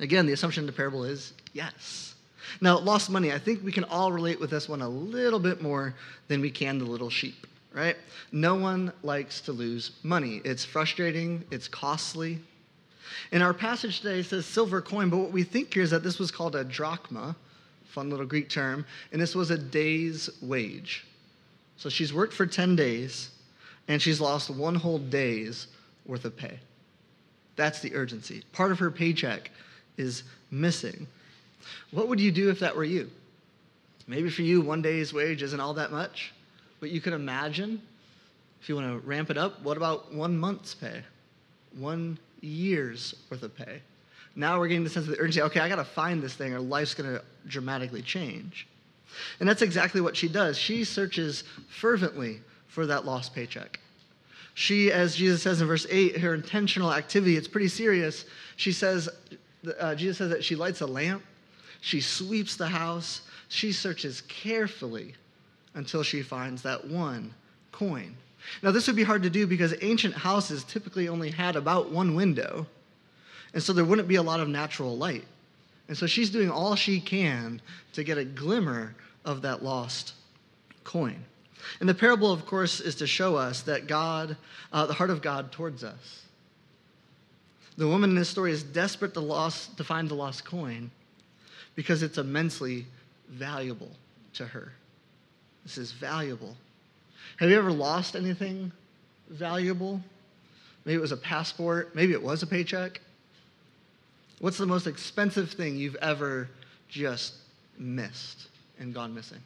Again, 0.00 0.26
the 0.26 0.32
assumption 0.32 0.62
in 0.62 0.66
the 0.66 0.72
parable 0.72 1.04
is 1.04 1.34
yes. 1.52 2.14
Now, 2.60 2.78
lost 2.78 3.10
money, 3.10 3.32
I 3.32 3.38
think 3.38 3.62
we 3.62 3.70
can 3.70 3.84
all 3.84 4.10
relate 4.10 4.40
with 4.40 4.50
this 4.50 4.68
one 4.68 4.82
a 4.82 4.88
little 4.88 5.38
bit 5.38 5.62
more 5.62 5.94
than 6.26 6.40
we 6.40 6.50
can 6.50 6.78
the 6.78 6.84
little 6.84 7.10
sheep, 7.10 7.46
right? 7.72 7.96
No 8.32 8.54
one 8.54 8.92
likes 9.02 9.40
to 9.42 9.52
lose 9.52 9.92
money. 10.02 10.40
It's 10.44 10.64
frustrating, 10.64 11.44
it's 11.50 11.68
costly. 11.68 12.40
In 13.32 13.42
our 13.42 13.54
passage 13.54 14.00
today, 14.00 14.22
says 14.22 14.46
silver 14.46 14.80
coin, 14.80 15.10
but 15.10 15.18
what 15.18 15.32
we 15.32 15.42
think 15.42 15.72
here 15.72 15.82
is 15.82 15.90
that 15.90 16.02
this 16.02 16.18
was 16.18 16.30
called 16.30 16.56
a 16.56 16.64
drachma, 16.64 17.36
fun 17.84 18.10
little 18.10 18.26
Greek 18.26 18.48
term, 18.48 18.84
and 19.12 19.20
this 19.20 19.34
was 19.34 19.50
a 19.50 19.58
day's 19.58 20.30
wage. 20.42 21.06
So 21.76 21.88
she's 21.88 22.12
worked 22.12 22.32
for 22.32 22.46
10 22.46 22.76
days, 22.76 23.30
and 23.88 24.00
she's 24.00 24.20
lost 24.20 24.50
one 24.50 24.74
whole 24.74 24.98
day's 24.98 25.66
worth 26.06 26.24
of 26.24 26.36
pay. 26.36 26.58
That's 27.56 27.80
the 27.80 27.94
urgency. 27.94 28.42
Part 28.52 28.72
of 28.72 28.78
her 28.78 28.90
paycheck 28.90 29.50
is 29.96 30.22
missing. 30.50 31.06
What 31.90 32.08
would 32.08 32.20
you 32.20 32.32
do 32.32 32.50
if 32.50 32.60
that 32.60 32.74
were 32.74 32.84
you? 32.84 33.10
Maybe 34.06 34.30
for 34.30 34.42
you, 34.42 34.60
one 34.60 34.82
day's 34.82 35.12
wage 35.12 35.42
isn't 35.42 35.60
all 35.60 35.74
that 35.74 35.92
much, 35.92 36.32
but 36.80 36.90
you 36.90 37.00
can 37.00 37.12
imagine 37.12 37.80
if 38.60 38.68
you 38.68 38.74
want 38.74 38.88
to 38.88 39.06
ramp 39.06 39.30
it 39.30 39.38
up, 39.38 39.62
what 39.62 39.76
about 39.76 40.12
one 40.12 40.36
month's 40.36 40.74
pay? 40.74 41.02
One 41.78 42.18
year's 42.40 43.14
worth 43.30 43.42
of 43.42 43.56
pay? 43.56 43.80
Now 44.36 44.58
we're 44.58 44.68
getting 44.68 44.84
the 44.84 44.90
sense 44.90 45.06
of 45.06 45.12
the 45.12 45.18
urgency. 45.18 45.42
Okay, 45.42 45.60
I 45.60 45.68
got 45.68 45.76
to 45.76 45.84
find 45.84 46.22
this 46.22 46.34
thing, 46.34 46.52
or 46.52 46.60
life's 46.60 46.94
going 46.94 47.10
to 47.10 47.22
dramatically 47.46 48.02
change. 48.02 48.66
And 49.40 49.48
that's 49.48 49.62
exactly 49.62 50.00
what 50.00 50.16
she 50.16 50.28
does. 50.28 50.56
She 50.58 50.84
searches 50.84 51.44
fervently 51.68 52.40
for 52.68 52.86
that 52.86 53.04
lost 53.04 53.34
paycheck. 53.34 53.80
She, 54.54 54.92
as 54.92 55.16
Jesus 55.16 55.42
says 55.42 55.60
in 55.60 55.66
verse 55.66 55.86
8, 55.88 56.18
her 56.18 56.34
intentional 56.34 56.92
activity, 56.92 57.36
it's 57.36 57.48
pretty 57.48 57.68
serious. 57.68 58.24
She 58.56 58.72
says, 58.72 59.08
uh, 59.78 59.94
Jesus 59.94 60.18
says 60.18 60.30
that 60.30 60.44
she 60.44 60.54
lights 60.54 60.80
a 60.80 60.86
lamp, 60.86 61.22
she 61.80 62.00
sweeps 62.00 62.56
the 62.56 62.68
house, 62.68 63.22
she 63.48 63.72
searches 63.72 64.20
carefully 64.22 65.14
until 65.74 66.02
she 66.02 66.22
finds 66.22 66.62
that 66.62 66.86
one 66.86 67.34
coin. 67.72 68.16
Now, 68.62 68.70
this 68.70 68.86
would 68.86 68.96
be 68.96 69.04
hard 69.04 69.22
to 69.22 69.30
do 69.30 69.46
because 69.46 69.74
ancient 69.82 70.14
houses 70.14 70.64
typically 70.64 71.08
only 71.08 71.30
had 71.30 71.56
about 71.56 71.90
one 71.90 72.14
window. 72.14 72.66
And 73.52 73.62
so 73.62 73.72
there 73.72 73.84
wouldn't 73.84 74.08
be 74.08 74.16
a 74.16 74.22
lot 74.22 74.40
of 74.40 74.48
natural 74.48 74.96
light. 74.96 75.24
And 75.88 75.96
so 75.96 76.06
she's 76.06 76.30
doing 76.30 76.50
all 76.50 76.76
she 76.76 77.00
can 77.00 77.60
to 77.92 78.04
get 78.04 78.16
a 78.16 78.24
glimmer 78.24 78.94
of 79.24 79.42
that 79.42 79.62
lost 79.62 80.14
coin. 80.84 81.24
And 81.80 81.88
the 81.88 81.94
parable, 81.94 82.32
of 82.32 82.46
course, 82.46 82.80
is 82.80 82.94
to 82.96 83.06
show 83.06 83.36
us 83.36 83.62
that 83.62 83.86
God, 83.86 84.36
uh, 84.72 84.86
the 84.86 84.94
heart 84.94 85.10
of 85.10 85.20
God 85.20 85.52
towards 85.52 85.84
us. 85.84 86.22
The 87.76 87.88
woman 87.88 88.10
in 88.10 88.16
this 88.16 88.28
story 88.28 88.52
is 88.52 88.62
desperate 88.62 89.14
to, 89.14 89.20
to 89.76 89.84
find 89.84 90.08
the 90.08 90.14
lost 90.14 90.44
coin 90.44 90.90
because 91.74 92.02
it's 92.02 92.18
immensely 92.18 92.86
valuable 93.28 93.90
to 94.34 94.46
her. 94.46 94.72
This 95.70 95.78
is 95.78 95.92
valuable. 95.92 96.56
Have 97.36 97.48
you 97.48 97.56
ever 97.56 97.70
lost 97.70 98.16
anything 98.16 98.72
valuable? 99.28 100.00
Maybe 100.84 100.96
it 100.96 101.00
was 101.00 101.12
a 101.12 101.16
passport, 101.16 101.94
maybe 101.94 102.12
it 102.12 102.20
was 102.20 102.42
a 102.42 102.46
paycheck. 102.48 103.00
What's 104.40 104.58
the 104.58 104.66
most 104.66 104.88
expensive 104.88 105.52
thing 105.52 105.76
you've 105.76 105.94
ever 106.02 106.48
just 106.88 107.34
missed 107.78 108.48
and 108.80 108.92
gone 108.92 109.14
missing? 109.14 109.38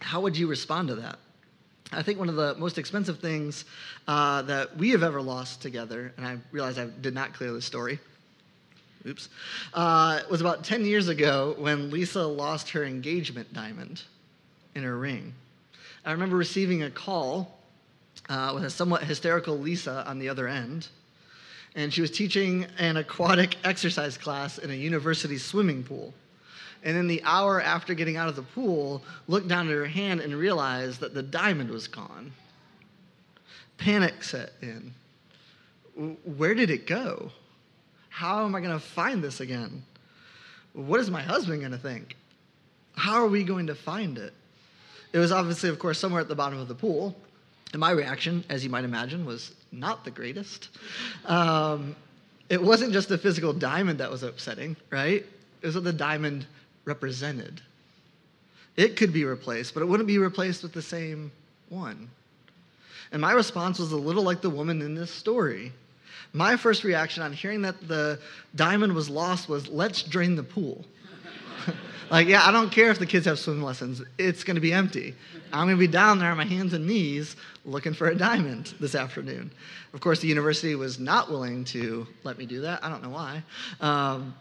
How 0.00 0.20
would 0.20 0.36
you 0.36 0.46
respond 0.46 0.88
to 0.88 0.96
that? 0.96 1.18
I 1.90 2.02
think 2.02 2.18
one 2.18 2.28
of 2.28 2.36
the 2.36 2.54
most 2.56 2.76
expensive 2.76 3.20
things 3.20 3.64
uh, 4.06 4.42
that 4.42 4.76
we 4.76 4.90
have 4.90 5.04
ever 5.04 5.22
lost 5.22 5.62
together, 5.62 6.12
and 6.18 6.26
I 6.26 6.36
realize 6.52 6.78
I 6.78 6.88
did 7.00 7.14
not 7.14 7.32
clear 7.32 7.50
the 7.50 7.62
story, 7.62 7.98
oops, 9.06 9.28
uh, 9.74 10.20
was 10.30 10.40
about 10.40 10.64
10 10.64 10.84
years 10.84 11.08
ago 11.08 11.54
when 11.58 11.90
Lisa 11.90 12.24
lost 12.26 12.70
her 12.70 12.84
engagement 12.84 13.52
diamond 13.52 14.02
in 14.74 14.82
her 14.82 14.96
ring. 14.96 15.32
I 16.04 16.12
remember 16.12 16.36
receiving 16.36 16.82
a 16.82 16.90
call 16.90 17.58
uh, 18.28 18.52
with 18.54 18.64
a 18.64 18.70
somewhat 18.70 19.02
hysterical 19.02 19.58
Lisa 19.58 20.04
on 20.06 20.18
the 20.18 20.28
other 20.28 20.48
end 20.48 20.88
and 21.76 21.92
she 21.92 22.00
was 22.00 22.10
teaching 22.10 22.66
an 22.78 22.96
aquatic 22.96 23.56
exercise 23.64 24.16
class 24.18 24.58
in 24.58 24.70
a 24.70 24.74
university 24.74 25.38
swimming 25.38 25.84
pool. 25.84 26.12
And 26.82 26.96
in 26.96 27.06
the 27.06 27.22
hour 27.24 27.60
after 27.60 27.94
getting 27.94 28.16
out 28.16 28.28
of 28.28 28.36
the 28.36 28.42
pool, 28.42 29.02
looked 29.28 29.48
down 29.48 29.68
at 29.68 29.74
her 29.74 29.86
hand 29.86 30.20
and 30.20 30.34
realized 30.34 31.00
that 31.00 31.14
the 31.14 31.22
diamond 31.22 31.70
was 31.70 31.86
gone. 31.86 32.32
Panic 33.76 34.22
set 34.24 34.52
in. 34.62 34.94
Where 36.24 36.54
did 36.54 36.70
it 36.70 36.86
go? 36.86 37.30
How 38.16 38.46
am 38.46 38.54
I 38.54 38.60
going 38.60 38.72
to 38.72 38.80
find 38.80 39.22
this 39.22 39.40
again? 39.40 39.82
What 40.72 41.00
is 41.00 41.10
my 41.10 41.20
husband 41.20 41.60
going 41.60 41.72
to 41.72 41.78
think? 41.78 42.16
How 42.94 43.22
are 43.22 43.26
we 43.26 43.44
going 43.44 43.66
to 43.66 43.74
find 43.74 44.16
it? 44.16 44.32
It 45.12 45.18
was 45.18 45.32
obviously, 45.32 45.68
of 45.68 45.78
course, 45.78 45.98
somewhere 45.98 46.22
at 46.22 46.28
the 46.28 46.34
bottom 46.34 46.58
of 46.58 46.66
the 46.66 46.74
pool. 46.74 47.14
And 47.74 47.80
my 47.80 47.90
reaction, 47.90 48.42
as 48.48 48.64
you 48.64 48.70
might 48.70 48.84
imagine, 48.84 49.26
was 49.26 49.54
not 49.70 50.02
the 50.02 50.10
greatest. 50.10 50.70
Um, 51.26 51.94
it 52.48 52.62
wasn't 52.62 52.94
just 52.94 53.10
the 53.10 53.18
physical 53.18 53.52
diamond 53.52 54.00
that 54.00 54.10
was 54.10 54.22
upsetting, 54.22 54.76
right? 54.88 55.22
It 55.60 55.66
was 55.66 55.74
what 55.74 55.84
the 55.84 55.92
diamond 55.92 56.46
represented. 56.86 57.60
It 58.78 58.96
could 58.96 59.12
be 59.12 59.26
replaced, 59.26 59.74
but 59.74 59.82
it 59.82 59.86
wouldn't 59.86 60.06
be 60.06 60.16
replaced 60.16 60.62
with 60.62 60.72
the 60.72 60.80
same 60.80 61.30
one. 61.68 62.08
And 63.12 63.20
my 63.20 63.32
response 63.32 63.78
was 63.78 63.92
a 63.92 63.96
little 63.98 64.22
like 64.22 64.40
the 64.40 64.48
woman 64.48 64.80
in 64.80 64.94
this 64.94 65.10
story. 65.10 65.74
My 66.32 66.56
first 66.56 66.84
reaction 66.84 67.22
on 67.22 67.32
hearing 67.32 67.62
that 67.62 67.86
the 67.86 68.18
diamond 68.54 68.92
was 68.94 69.08
lost 69.08 69.48
was, 69.48 69.68
let's 69.68 70.02
drain 70.02 70.36
the 70.36 70.42
pool. 70.42 70.84
like, 72.10 72.28
yeah, 72.28 72.46
I 72.46 72.52
don't 72.52 72.70
care 72.70 72.90
if 72.90 72.98
the 72.98 73.06
kids 73.06 73.26
have 73.26 73.38
swim 73.38 73.62
lessons, 73.62 74.02
it's 74.18 74.44
going 74.44 74.56
to 74.56 74.60
be 74.60 74.72
empty. 74.72 75.14
I'm 75.52 75.66
going 75.66 75.76
to 75.76 75.80
be 75.80 75.86
down 75.86 76.18
there 76.18 76.30
on 76.30 76.36
my 76.36 76.44
hands 76.44 76.72
and 76.72 76.86
knees 76.86 77.36
looking 77.64 77.94
for 77.94 78.08
a 78.08 78.14
diamond 78.14 78.74
this 78.80 78.94
afternoon. 78.94 79.50
Of 79.94 80.00
course, 80.00 80.20
the 80.20 80.28
university 80.28 80.74
was 80.74 80.98
not 80.98 81.30
willing 81.30 81.64
to 81.66 82.06
let 82.24 82.38
me 82.38 82.46
do 82.46 82.60
that. 82.62 82.84
I 82.84 82.88
don't 82.88 83.02
know 83.02 83.10
why. 83.10 83.42
Um, 83.80 84.34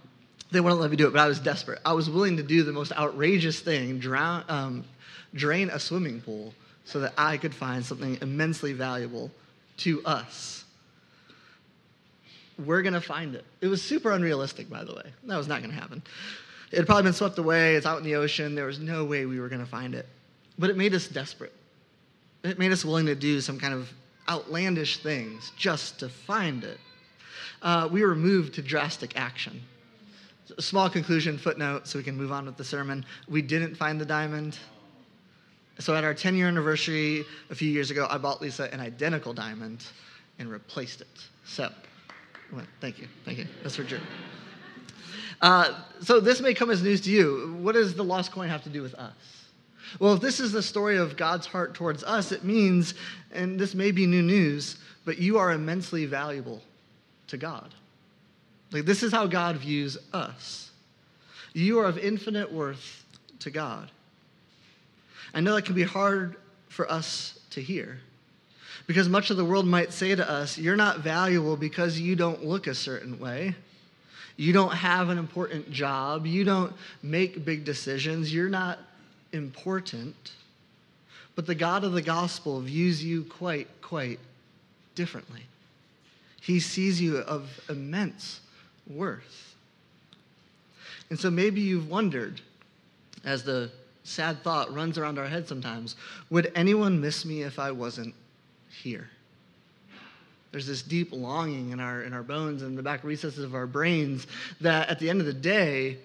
they 0.51 0.59
wouldn't 0.59 0.81
let 0.81 0.91
me 0.91 0.97
do 0.97 1.07
it, 1.07 1.11
but 1.11 1.19
I 1.19 1.27
was 1.27 1.39
desperate. 1.39 1.79
I 1.85 1.93
was 1.93 2.09
willing 2.09 2.37
to 2.37 2.43
do 2.43 2.63
the 2.63 2.71
most 2.71 2.91
outrageous 2.91 3.59
thing 3.59 3.99
drown, 3.99 4.43
um, 4.47 4.83
drain 5.33 5.69
a 5.69 5.79
swimming 5.79 6.21
pool 6.21 6.53
so 6.85 6.99
that 6.99 7.13
I 7.17 7.37
could 7.37 7.53
find 7.53 7.83
something 7.83 8.17
immensely 8.21 8.73
valuable 8.73 9.31
to 9.77 10.03
us. 10.05 10.64
We're 12.57 12.81
going 12.81 12.93
to 12.93 13.01
find 13.01 13.35
it. 13.35 13.45
It 13.61 13.67
was 13.67 13.81
super 13.81 14.11
unrealistic, 14.11 14.69
by 14.69 14.83
the 14.83 14.93
way. 14.93 15.11
That 15.25 15.37
was 15.37 15.47
not 15.47 15.61
going 15.61 15.73
to 15.73 15.79
happen. 15.79 16.01
It 16.71 16.77
had 16.77 16.85
probably 16.85 17.03
been 17.03 17.13
swept 17.13 17.37
away. 17.37 17.75
It's 17.75 17.85
out 17.85 17.97
in 17.97 18.03
the 18.03 18.15
ocean. 18.15 18.55
There 18.55 18.65
was 18.65 18.79
no 18.79 19.05
way 19.05 19.25
we 19.25 19.39
were 19.39 19.49
going 19.49 19.61
to 19.61 19.69
find 19.69 19.93
it. 19.93 20.07
But 20.57 20.69
it 20.69 20.77
made 20.77 20.93
us 20.93 21.07
desperate. 21.07 21.53
It 22.43 22.59
made 22.59 22.71
us 22.71 22.85
willing 22.85 23.07
to 23.07 23.15
do 23.15 23.41
some 23.41 23.59
kind 23.59 23.73
of 23.73 23.91
outlandish 24.29 24.97
things 25.03 25.51
just 25.57 25.99
to 25.99 26.09
find 26.09 26.63
it. 26.63 26.79
Uh, 27.61 27.89
we 27.91 28.03
were 28.03 28.15
moved 28.15 28.53
to 28.55 28.61
drastic 28.61 29.17
action. 29.17 29.61
A 30.57 30.61
small 30.61 30.89
conclusion 30.89 31.37
footnote 31.37 31.87
so 31.87 31.97
we 31.97 32.03
can 32.03 32.15
move 32.15 32.31
on 32.31 32.45
with 32.45 32.57
the 32.57 32.63
sermon. 32.63 33.03
We 33.27 33.41
didn't 33.41 33.75
find 33.75 33.99
the 33.99 34.05
diamond. 34.05 34.57
So 35.79 35.95
at 35.95 36.03
our 36.03 36.13
10 36.13 36.35
year 36.35 36.47
anniversary 36.47 37.25
a 37.49 37.55
few 37.55 37.69
years 37.69 37.91
ago, 37.91 38.07
I 38.09 38.17
bought 38.17 38.41
Lisa 38.41 38.71
an 38.73 38.79
identical 38.79 39.33
diamond 39.33 39.83
and 40.39 40.49
replaced 40.49 41.01
it. 41.01 41.07
So, 41.45 41.71
well, 42.51 42.65
thank 42.81 42.99
you, 42.99 43.07
thank 43.23 43.37
you. 43.37 43.47
That's 43.63 43.75
for 43.75 43.87
sure. 43.87 43.99
Uh, 45.41 45.81
so 46.01 46.19
this 46.19 46.41
may 46.41 46.53
come 46.53 46.69
as 46.69 46.81
news 46.81 47.01
to 47.01 47.11
you. 47.11 47.57
What 47.59 47.73
does 47.73 47.93
the 47.93 48.03
lost 48.03 48.31
coin 48.31 48.47
have 48.47 48.63
to 48.63 48.69
do 48.69 48.81
with 48.81 48.95
us? 48.95 49.13
Well, 49.99 50.13
if 50.13 50.21
this 50.21 50.39
is 50.39 50.51
the 50.51 50.63
story 50.63 50.97
of 50.97 51.15
God's 51.15 51.45
heart 51.45 51.73
towards 51.73 52.03
us, 52.03 52.31
it 52.31 52.43
means, 52.43 52.95
and 53.31 53.59
this 53.59 53.75
may 53.75 53.91
be 53.91 54.05
new 54.05 54.21
news, 54.21 54.77
but 55.05 55.17
you 55.17 55.37
are 55.37 55.51
immensely 55.51 56.05
valuable 56.05 56.61
to 57.27 57.37
God. 57.37 57.73
Like, 58.71 58.85
this 58.85 59.03
is 59.03 59.11
how 59.11 59.27
God 59.27 59.57
views 59.57 59.97
us. 60.13 60.71
You 61.53 61.79
are 61.79 61.85
of 61.85 61.97
infinite 61.97 62.51
worth 62.51 63.05
to 63.39 63.49
God. 63.49 63.91
I 65.33 65.41
know 65.41 65.55
that 65.55 65.65
can 65.65 65.75
be 65.75 65.83
hard 65.83 66.35
for 66.69 66.89
us 66.91 67.39
to 67.51 67.61
hear 67.61 67.99
because 68.87 69.09
much 69.09 69.29
of 69.31 69.37
the 69.37 69.45
world 69.45 69.65
might 69.65 69.91
say 69.91 70.15
to 70.15 70.29
us, 70.29 70.57
You're 70.57 70.75
not 70.75 70.99
valuable 70.99 71.57
because 71.57 71.99
you 71.99 72.15
don't 72.15 72.45
look 72.45 72.67
a 72.67 72.75
certain 72.75 73.19
way. 73.19 73.55
You 74.37 74.51
don't 74.51 74.73
have 74.73 75.09
an 75.09 75.17
important 75.17 75.71
job. 75.71 76.25
You 76.25 76.43
don't 76.43 76.73
make 77.01 77.45
big 77.45 77.63
decisions. 77.63 78.33
You're 78.33 78.49
not 78.49 78.79
important. 79.31 80.33
But 81.35 81.45
the 81.47 81.55
God 81.55 81.83
of 81.83 81.93
the 81.93 82.01
gospel 82.01 82.59
views 82.61 83.03
you 83.03 83.23
quite, 83.23 83.67
quite 83.81 84.19
differently. 84.93 85.43
He 86.41 86.59
sees 86.59 87.01
you 87.01 87.17
of 87.19 87.59
immense 87.69 88.41
worth. 88.87 89.55
And 91.09 91.19
so 91.19 91.29
maybe 91.29 91.61
you've 91.61 91.89
wondered, 91.89 92.41
as 93.23 93.43
the 93.43 93.71
sad 94.03 94.43
thought 94.43 94.73
runs 94.73 94.97
around 94.97 95.17
our 95.17 95.27
head 95.27 95.47
sometimes 95.47 95.95
would 96.29 96.51
anyone 96.53 97.01
miss 97.01 97.25
me 97.25 97.41
if 97.41 97.57
I 97.57 97.71
wasn't 97.71 98.13
here? 98.81 99.09
There's 100.51 100.67
this 100.67 100.81
deep 100.81 101.11
longing 101.11 101.71
in 101.71 101.79
our, 101.79 102.03
in 102.03 102.13
our 102.13 102.23
bones 102.23 102.61
and 102.61 102.77
the 102.77 102.83
back 102.83 103.03
recesses 103.03 103.43
of 103.43 103.55
our 103.55 103.67
brains 103.67 104.25
that 104.61 104.87
at 104.89 104.99
the 104.99 105.09
end 105.09 105.19
of 105.19 105.25
the 105.25 105.33
day, 105.33 105.97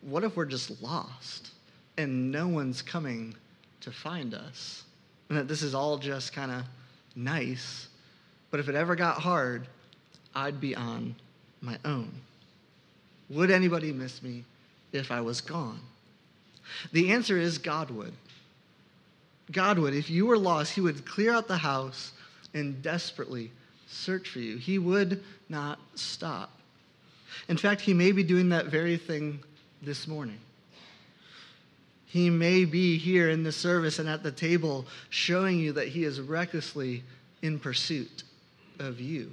what 0.00 0.24
if 0.24 0.36
we're 0.36 0.46
just 0.46 0.82
lost 0.82 1.50
and 1.98 2.30
no 2.32 2.48
one's 2.48 2.80
coming 2.80 3.34
to 3.82 3.90
find 3.90 4.32
us? 4.32 4.84
And 5.28 5.36
that 5.36 5.48
this 5.48 5.62
is 5.62 5.74
all 5.74 5.98
just 5.98 6.32
kind 6.32 6.50
of 6.50 6.62
nice, 7.14 7.88
but 8.50 8.60
if 8.60 8.68
it 8.68 8.74
ever 8.74 8.96
got 8.96 9.20
hard, 9.20 9.66
I'd 10.34 10.60
be 10.60 10.74
on 10.74 11.14
my 11.60 11.78
own. 11.84 12.10
Would 13.30 13.50
anybody 13.50 13.92
miss 13.92 14.22
me 14.22 14.44
if 14.92 15.10
I 15.10 15.20
was 15.20 15.40
gone? 15.40 15.80
The 16.92 17.12
answer 17.12 17.36
is 17.38 17.58
God 17.58 17.90
would. 17.90 18.12
God 19.52 19.78
would. 19.78 19.94
If 19.94 20.10
you 20.10 20.26
were 20.26 20.38
lost, 20.38 20.72
He 20.72 20.80
would 20.80 21.04
clear 21.04 21.32
out 21.32 21.48
the 21.48 21.56
house 21.56 22.12
and 22.54 22.80
desperately 22.82 23.50
search 23.86 24.28
for 24.28 24.38
you. 24.38 24.56
He 24.56 24.78
would 24.78 25.22
not 25.48 25.78
stop. 25.94 26.50
In 27.48 27.56
fact, 27.56 27.80
He 27.80 27.94
may 27.94 28.12
be 28.12 28.22
doing 28.22 28.48
that 28.50 28.66
very 28.66 28.96
thing 28.96 29.40
this 29.82 30.08
morning. 30.08 30.38
He 32.06 32.30
may 32.30 32.64
be 32.64 32.96
here 32.96 33.28
in 33.30 33.42
the 33.42 33.52
service 33.52 33.98
and 33.98 34.08
at 34.08 34.22
the 34.22 34.30
table 34.30 34.86
showing 35.10 35.58
you 35.58 35.72
that 35.72 35.88
He 35.88 36.04
is 36.04 36.20
recklessly 36.20 37.02
in 37.42 37.58
pursuit 37.58 38.22
of 38.78 39.00
you 39.00 39.30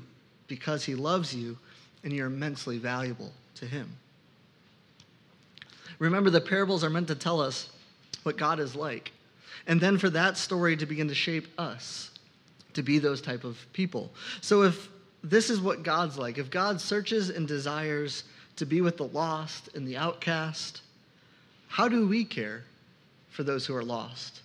because 0.48 0.84
He 0.84 0.96
loves 0.96 1.34
you 1.34 1.58
and 2.04 2.12
you're 2.12 2.28
immensely 2.28 2.78
valuable 2.78 3.32
to 3.56 3.66
Him. 3.66 3.90
Remember, 6.00 6.32
the 6.32 6.42
parables 6.42 6.84
are 6.84 6.90
meant 6.90 7.08
to 7.10 7.16
tell 7.16 7.40
us 7.40 7.70
what 8.24 8.36
God 8.36 8.60
is 8.60 8.76
like. 8.76 9.12
And 9.68 9.80
then 9.80 9.98
for 9.98 10.10
that 10.10 10.38
story 10.38 10.76
to 10.78 10.86
begin 10.86 11.08
to 11.08 11.16
shape 11.16 11.48
us 11.60 12.12
to 12.74 12.84
be 12.84 13.00
those 13.00 13.22
type 13.22 13.44
of 13.44 13.58
people. 13.74 14.12
So 14.42 14.64
if 14.64 14.90
this 15.24 15.50
is 15.50 15.60
what 15.60 15.84
God's 15.84 16.18
like, 16.18 16.38
if 16.38 16.50
God 16.50 16.82
searches 16.82 17.30
and 17.30 17.48
desires 17.48 18.24
to 18.56 18.66
be 18.66 18.82
with 18.82 18.98
the 18.98 19.08
lost 19.08 19.70
and 19.76 19.88
the 19.88 19.98
outcast, 19.98 20.82
how 21.68 21.88
do 21.88 22.08
we 22.08 22.26
care 22.26 22.64
for 23.30 23.44
those 23.44 23.66
who 23.66 23.76
are 23.76 23.84
lost, 23.84 24.42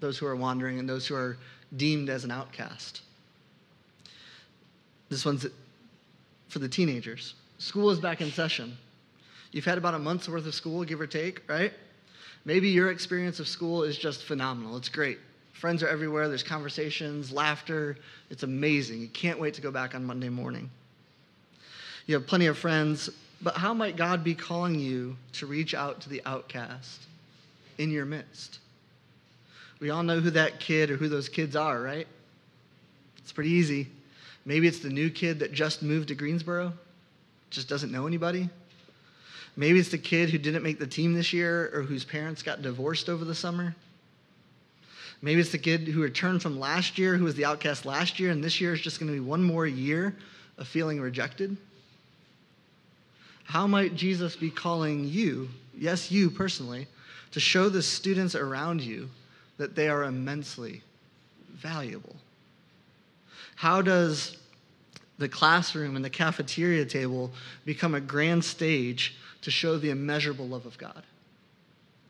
those 0.00 0.18
who 0.18 0.26
are 0.26 0.36
wandering, 0.36 0.78
and 0.78 0.88
those 0.88 1.06
who 1.06 1.14
are 1.14 1.36
deemed 1.76 2.08
as 2.08 2.24
an 2.24 2.30
outcast? 2.30 3.02
This 5.08 5.24
one's 5.24 5.46
for 6.48 6.58
the 6.58 6.68
teenagers. 6.68 7.34
School 7.58 7.90
is 7.90 7.98
back 8.00 8.20
in 8.20 8.30
session. 8.30 8.76
You've 9.52 9.64
had 9.64 9.78
about 9.78 9.94
a 9.94 9.98
month's 9.98 10.28
worth 10.28 10.46
of 10.46 10.54
school, 10.54 10.84
give 10.84 11.00
or 11.00 11.06
take, 11.06 11.48
right? 11.48 11.72
Maybe 12.46 12.68
your 12.68 12.92
experience 12.92 13.40
of 13.40 13.48
school 13.48 13.82
is 13.82 13.98
just 13.98 14.22
phenomenal. 14.22 14.76
It's 14.76 14.88
great. 14.88 15.18
Friends 15.52 15.82
are 15.82 15.88
everywhere, 15.88 16.28
there's 16.28 16.44
conversations, 16.44 17.32
laughter. 17.32 17.96
It's 18.30 18.44
amazing. 18.44 19.00
You 19.00 19.08
can't 19.08 19.40
wait 19.40 19.54
to 19.54 19.60
go 19.60 19.72
back 19.72 19.96
on 19.96 20.04
Monday 20.04 20.28
morning. 20.28 20.70
You 22.06 22.14
have 22.14 22.26
plenty 22.26 22.46
of 22.46 22.56
friends, 22.56 23.10
but 23.42 23.56
how 23.56 23.74
might 23.74 23.96
God 23.96 24.22
be 24.22 24.34
calling 24.34 24.78
you 24.78 25.16
to 25.32 25.46
reach 25.46 25.74
out 25.74 26.00
to 26.02 26.08
the 26.08 26.22
outcast 26.24 27.02
in 27.78 27.90
your 27.90 28.04
midst? 28.04 28.60
We 29.80 29.90
all 29.90 30.04
know 30.04 30.20
who 30.20 30.30
that 30.30 30.60
kid 30.60 30.90
or 30.90 30.96
who 30.96 31.08
those 31.08 31.28
kids 31.28 31.56
are, 31.56 31.82
right? 31.82 32.06
It's 33.18 33.32
pretty 33.32 33.50
easy. 33.50 33.88
Maybe 34.44 34.68
it's 34.68 34.78
the 34.78 34.88
new 34.88 35.10
kid 35.10 35.40
that 35.40 35.52
just 35.52 35.82
moved 35.82 36.08
to 36.08 36.14
Greensboro, 36.14 36.72
just 37.50 37.68
doesn't 37.68 37.90
know 37.90 38.06
anybody. 38.06 38.48
Maybe 39.56 39.78
it's 39.78 39.88
the 39.88 39.98
kid 39.98 40.30
who 40.30 40.38
didn't 40.38 40.62
make 40.62 40.78
the 40.78 40.86
team 40.86 41.14
this 41.14 41.32
year 41.32 41.70
or 41.72 41.82
whose 41.82 42.04
parents 42.04 42.42
got 42.42 42.62
divorced 42.62 43.08
over 43.08 43.24
the 43.24 43.34
summer. 43.34 43.74
Maybe 45.22 45.40
it's 45.40 45.50
the 45.50 45.58
kid 45.58 45.88
who 45.88 46.02
returned 46.02 46.42
from 46.42 46.60
last 46.60 46.98
year, 46.98 47.16
who 47.16 47.24
was 47.24 47.34
the 47.34 47.46
outcast 47.46 47.86
last 47.86 48.20
year, 48.20 48.30
and 48.30 48.44
this 48.44 48.60
year 48.60 48.74
is 48.74 48.82
just 48.82 49.00
going 49.00 49.10
to 49.10 49.14
be 49.14 49.20
one 49.20 49.42
more 49.42 49.66
year 49.66 50.14
of 50.58 50.68
feeling 50.68 51.00
rejected. 51.00 51.56
How 53.44 53.66
might 53.66 53.94
Jesus 53.94 54.36
be 54.36 54.50
calling 54.50 55.06
you, 55.06 55.48
yes, 55.76 56.10
you 56.10 56.30
personally, 56.30 56.86
to 57.32 57.40
show 57.40 57.68
the 57.68 57.82
students 57.82 58.34
around 58.34 58.82
you 58.82 59.08
that 59.56 59.74
they 59.74 59.88
are 59.88 60.04
immensely 60.04 60.82
valuable? 61.54 62.16
How 63.54 63.80
does 63.80 64.36
the 65.18 65.28
classroom 65.28 65.96
and 65.96 66.04
the 66.04 66.10
cafeteria 66.10 66.84
table 66.84 67.30
become 67.64 67.94
a 67.94 68.00
grand 68.00 68.44
stage 68.44 69.16
to 69.42 69.50
show 69.50 69.78
the 69.78 69.90
immeasurable 69.90 70.46
love 70.46 70.66
of 70.66 70.76
God. 70.78 71.02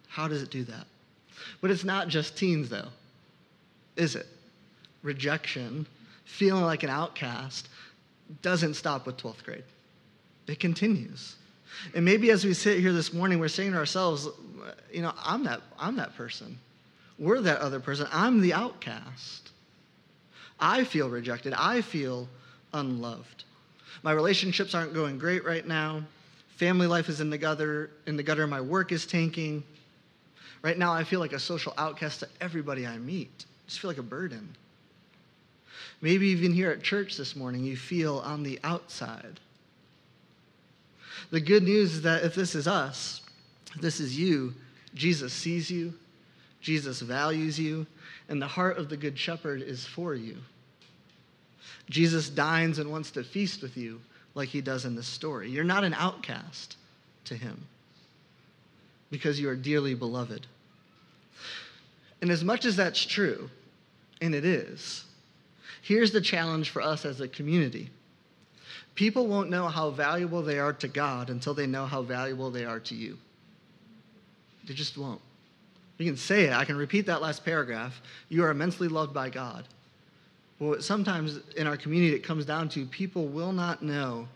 How 0.09 0.29
does 0.29 0.43
it 0.43 0.51
do 0.51 0.65
that? 0.65 0.87
But 1.61 1.71
it's 1.71 1.85
not 1.85 2.09
just 2.09 2.37
teens, 2.37 2.69
though, 2.69 2.89
is 3.97 4.17
it? 4.17 4.27
Rejection, 5.03 5.87
feeling 6.25 6.65
like 6.65 6.83
an 6.83 6.91
outcast, 6.91 7.69
doesn't 8.43 8.75
stop 8.75 9.07
with 9.07 9.17
12th 9.19 9.45
grade, 9.45 9.65
it 10.47 10.59
continues. 10.59 11.37
And 11.95 12.05
maybe 12.05 12.31
as 12.31 12.45
we 12.45 12.55
sit 12.55 12.81
here 12.81 12.93
this 12.93 13.13
morning, 13.13 13.39
we're 13.39 13.49
saying 13.49 13.73
to 13.73 13.79
ourselves, 13.79 14.29
you 14.93 15.03
know, 15.03 15.13
I'm 15.23 15.45
that, 15.45 15.61
I'm 15.79 15.97
that 15.97 16.17
person. 16.17 16.59
We're 17.19 17.41
that 17.43 17.61
other 17.61 17.81
person. 17.81 18.09
I'm 18.13 18.41
the 18.41 18.55
outcast. 18.55 19.51
I 20.59 20.85
feel 20.85 21.09
rejected. 21.09 21.55
I 21.57 21.83
feel 21.83 22.29
unloved. 22.73 23.45
My 24.03 24.13
relationships 24.13 24.75
aren't 24.75 24.95
going 24.95 25.19
great 25.19 25.45
right 25.45 25.67
now. 25.67 26.03
Family 26.57 26.87
life 26.87 27.09
is 27.09 27.21
in 27.21 27.31
the 27.31 27.39
gutter, 27.39 27.91
in 28.07 28.17
the 28.17 28.23
gutter, 28.23 28.47
my 28.47 28.61
work 28.61 28.93
is 28.93 29.07
tanking. 29.07 29.63
Right 30.63 30.79
now, 30.79 30.93
I 30.93 31.05
feel 31.05 31.21
like 31.21 31.33
a 31.33 31.39
social 31.39 31.75
outcast 31.77 32.21
to 32.21 32.29
everybody 32.41 32.87
I 32.87 32.99
meet. 32.99 33.31
I 33.39 33.69
just 33.69 33.81
feel 33.81 33.91
like 33.91 33.99
a 33.99 34.03
burden. 34.03 34.49
Maybe 36.01 36.29
even 36.29 36.53
here 36.53 36.71
at 36.71 36.83
church 36.83 37.17
this 37.17 37.37
morning, 37.37 37.65
you 37.65 37.77
feel 37.77 38.19
on 38.19 38.43
the 38.43 38.59
outside. 38.65 39.41
The 41.31 41.41
good 41.41 41.63
news 41.63 41.95
is 41.95 42.03
that 42.03 42.25
if 42.25 42.35
this 42.35 42.55
is 42.55 42.69
us, 42.69 43.23
this 43.81 44.01
is 44.01 44.19
you, 44.19 44.55
Jesus 44.95 45.33
sees 45.33 45.71
you, 45.71 45.93
Jesus 46.61 47.01
values 47.01 47.59
you, 47.59 47.87
and 48.29 48.41
the 48.41 48.47
heart 48.47 48.79
of 48.79 48.89
the 48.89 48.97
Good 48.97 49.19
Shepherd 49.19 49.63
is 49.63 49.85
for 49.85 50.15
you. 50.15 50.37
Jesus 51.89 52.29
dines 52.29 52.79
and 52.79 52.91
wants 52.91 53.11
to 53.13 53.25
feast 53.25 53.63
with 53.63 53.77
you 53.77 54.01
like 54.35 54.49
he 54.49 54.61
does 54.61 54.85
in 54.85 54.95
this 54.95 55.07
story. 55.07 55.51
You're 55.51 55.65
not 55.65 55.85
an 55.85 55.95
outcast 55.95 56.77
to 57.25 57.35
him 57.35 57.67
because 59.11 59.41
you 59.41 59.49
are 59.49 59.57
dearly 59.57 59.95
beloved. 59.95 60.47
And 62.21 62.31
as 62.31 62.43
much 62.43 62.65
as 62.65 62.77
that's 62.77 63.05
true, 63.05 63.51
and 64.21 64.35
it 64.35 64.45
is, 64.45 65.05
here's 65.83 66.11
the 66.11 66.21
challenge 66.21 66.71
for 66.71 66.83
us 66.83 67.05
as 67.05 67.21
a 67.21 67.29
community. 67.29 67.91
People 68.95 69.27
won't 69.27 69.51
know 69.51 69.69
how 69.69 69.91
valuable 69.91 70.43
they 70.43 70.59
are 70.59 70.73
to 70.73 70.89
God 70.89 71.29
until 71.29 71.53
they 71.55 71.67
know 71.67 71.85
how 71.85 72.03
valuable 72.03 72.51
they 72.51 72.65
are 72.65 72.81
to 72.81 72.95
you. 72.95 73.19
They 74.67 74.75
just 74.75 74.97
won't. 74.97 75.21
You 75.99 76.07
can 76.07 76.17
say 76.17 76.45
it. 76.45 76.53
I 76.53 76.65
can 76.65 76.77
repeat 76.77 77.07
that 77.07 77.23
last 77.23 77.45
paragraph. 77.45 78.01
You 78.29 78.45
are 78.45 78.51
immensely 78.51 78.89
loved 78.89 79.15
by 79.15 79.31
God. 79.31 79.65
Well, 80.59 80.81
sometimes 80.81 81.41
in 81.57 81.67
our 81.67 81.77
community, 81.77 82.15
it 82.15 82.21
comes 82.21 82.47
down 82.47 82.69
to 82.71 82.87
people 82.87 83.27
will 83.27 83.53
not 83.53 83.83
know 83.83 84.29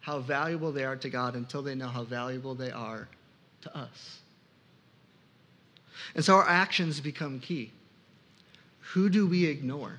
how 0.00 0.18
valuable 0.18 0.72
they 0.72 0.84
are 0.84 0.96
to 0.96 1.08
God 1.08 1.36
until 1.36 1.62
they 1.62 1.74
know 1.74 1.88
how 1.88 2.02
valuable 2.02 2.54
they 2.54 2.70
are 2.70 3.08
to 3.62 3.76
us. 3.76 4.18
And 6.14 6.24
so 6.24 6.34
our 6.34 6.48
actions 6.48 7.00
become 7.00 7.40
key. 7.40 7.72
Who 8.92 9.08
do 9.08 9.26
we 9.26 9.44
ignore? 9.44 9.98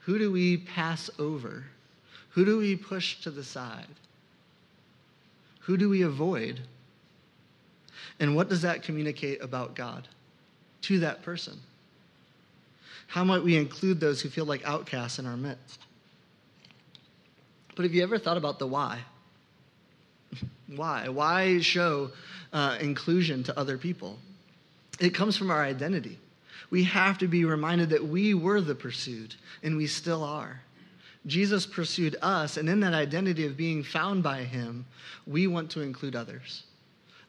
Who 0.00 0.18
do 0.18 0.30
we 0.30 0.58
pass 0.58 1.10
over? 1.18 1.64
Who 2.30 2.44
do 2.44 2.58
we 2.58 2.76
push 2.76 3.20
to 3.22 3.30
the 3.30 3.44
side? 3.44 3.86
Who 5.60 5.76
do 5.76 5.88
we 5.88 6.02
avoid? 6.02 6.60
And 8.20 8.36
what 8.36 8.48
does 8.48 8.62
that 8.62 8.82
communicate 8.82 9.42
about 9.42 9.74
God 9.74 10.08
to 10.82 11.00
that 11.00 11.22
person? 11.22 11.58
How 13.06 13.24
might 13.24 13.42
we 13.42 13.56
include 13.56 14.00
those 14.00 14.20
who 14.20 14.28
feel 14.28 14.44
like 14.44 14.64
outcasts 14.64 15.18
in 15.18 15.26
our 15.26 15.36
midst? 15.36 15.80
But 17.76 17.84
have 17.84 17.94
you 17.94 18.02
ever 18.02 18.18
thought 18.18 18.36
about 18.36 18.58
the 18.58 18.66
why? 18.66 19.00
why? 20.74 21.08
Why 21.08 21.60
show 21.60 22.10
uh, 22.52 22.78
inclusion 22.80 23.42
to 23.44 23.58
other 23.58 23.78
people? 23.78 24.18
It 25.00 25.10
comes 25.10 25.36
from 25.36 25.50
our 25.50 25.62
identity. 25.62 26.18
We 26.70 26.84
have 26.84 27.18
to 27.18 27.28
be 27.28 27.44
reminded 27.44 27.90
that 27.90 28.04
we 28.04 28.34
were 28.34 28.60
the 28.60 28.74
pursued, 28.74 29.34
and 29.62 29.76
we 29.76 29.86
still 29.86 30.22
are. 30.24 30.60
Jesus 31.26 31.66
pursued 31.66 32.16
us, 32.22 32.56
and 32.56 32.68
in 32.68 32.80
that 32.80 32.94
identity 32.94 33.46
of 33.46 33.56
being 33.56 33.82
found 33.82 34.22
by 34.22 34.42
him, 34.42 34.84
we 35.26 35.46
want 35.46 35.70
to 35.70 35.80
include 35.80 36.14
others. 36.14 36.64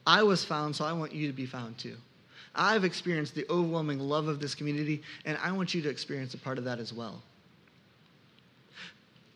I 0.06 0.22
was 0.22 0.44
found, 0.44 0.76
so 0.76 0.84
I 0.84 0.92
want 0.92 1.12
you 1.12 1.26
to 1.26 1.32
be 1.32 1.46
found 1.46 1.78
too. 1.78 1.96
I've 2.56 2.84
experienced 2.84 3.34
the 3.34 3.46
overwhelming 3.50 3.98
love 3.98 4.28
of 4.28 4.40
this 4.40 4.54
community, 4.54 5.02
and 5.24 5.38
I 5.42 5.52
want 5.52 5.74
you 5.74 5.82
to 5.82 5.88
experience 5.88 6.34
a 6.34 6.38
part 6.38 6.58
of 6.58 6.64
that 6.64 6.78
as 6.78 6.92
well. 6.92 7.22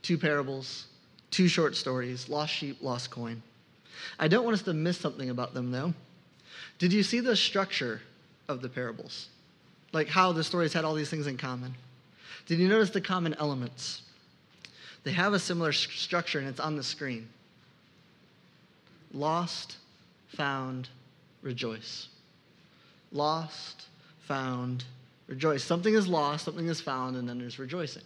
Two 0.03 0.19
parables, 0.19 0.87
two 1.31 1.47
short 1.47 1.77
stories 1.77 2.29
lost 2.29 2.53
sheep, 2.53 2.79
lost 2.81 3.11
coin. 3.11 3.43
I 4.19 4.29
don't 4.29 4.45
want 4.45 4.55
us 4.55 4.63
to 4.63 4.73
miss 4.73 4.99
something 4.99 5.31
about 5.31 5.55
them, 5.55 5.71
though. 5.71 5.95
Did 6.79 6.93
you 6.93 7.03
see 7.03 7.21
the 7.21 7.37
structure 7.37 8.01
of 8.49 8.63
the 8.63 8.69
parables? 8.69 9.29
Like 9.93 10.09
how 10.09 10.33
the 10.33 10.45
stories 10.45 10.73
had 10.73 10.85
all 10.85 10.95
these 10.95 11.11
things 11.11 11.27
in 11.27 11.37
common? 11.37 11.75
Did 12.47 12.59
you 12.59 12.69
notice 12.69 12.91
the 12.91 13.01
common 13.01 13.35
elements? 13.35 14.03
They 15.05 15.13
have 15.13 15.35
a 15.35 15.39
similar 15.39 15.73
st- 15.73 15.99
structure, 15.99 16.39
and 16.39 16.49
it's 16.49 16.61
on 16.61 16.77
the 16.77 16.83
screen 16.83 17.29
lost, 19.13 19.77
found, 20.29 20.89
rejoice. 21.43 22.09
Lost, 23.13 23.87
found, 24.21 24.85
rejoice. 25.27 25.65
Something 25.65 25.95
is 25.95 26.07
lost, 26.07 26.45
something 26.45 26.69
is 26.69 26.81
found, 26.81 27.17
and 27.17 27.29
then 27.29 27.39
there's 27.39 27.59
rejoicing. 27.59 28.05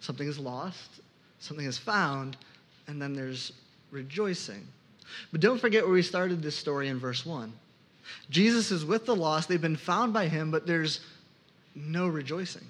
Something 0.00 0.28
is 0.28 0.38
lost, 0.38 1.00
something 1.38 1.66
is 1.66 1.78
found, 1.78 2.36
and 2.86 3.00
then 3.00 3.12
there's 3.12 3.52
rejoicing. 3.90 4.66
But 5.32 5.40
don't 5.40 5.60
forget 5.60 5.84
where 5.84 5.92
we 5.92 6.02
started 6.02 6.42
this 6.42 6.56
story 6.56 6.88
in 6.88 6.98
verse 6.98 7.26
1. 7.26 7.52
Jesus 8.30 8.70
is 8.70 8.84
with 8.84 9.06
the 9.06 9.14
lost, 9.14 9.48
they've 9.48 9.60
been 9.60 9.76
found 9.76 10.12
by 10.12 10.26
him, 10.28 10.50
but 10.50 10.66
there's 10.66 11.00
no 11.74 12.08
rejoicing. 12.08 12.66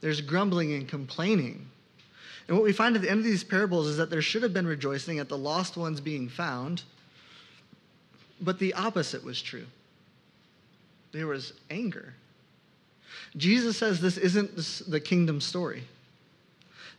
There's 0.00 0.20
grumbling 0.20 0.72
and 0.74 0.88
complaining. 0.88 1.66
And 2.48 2.56
what 2.56 2.64
we 2.64 2.72
find 2.72 2.94
at 2.94 3.02
the 3.02 3.10
end 3.10 3.18
of 3.18 3.24
these 3.24 3.44
parables 3.44 3.88
is 3.88 3.96
that 3.96 4.10
there 4.10 4.22
should 4.22 4.42
have 4.42 4.52
been 4.52 4.66
rejoicing 4.66 5.18
at 5.18 5.28
the 5.28 5.38
lost 5.38 5.76
ones 5.76 6.00
being 6.00 6.28
found, 6.28 6.82
but 8.40 8.58
the 8.58 8.74
opposite 8.74 9.24
was 9.24 9.42
true. 9.42 9.66
There 11.16 11.26
was 11.26 11.54
anger. 11.70 12.12
Jesus 13.38 13.78
says 13.78 14.02
this 14.02 14.18
isn't 14.18 14.54
the 14.90 15.00
kingdom 15.00 15.40
story. 15.40 15.82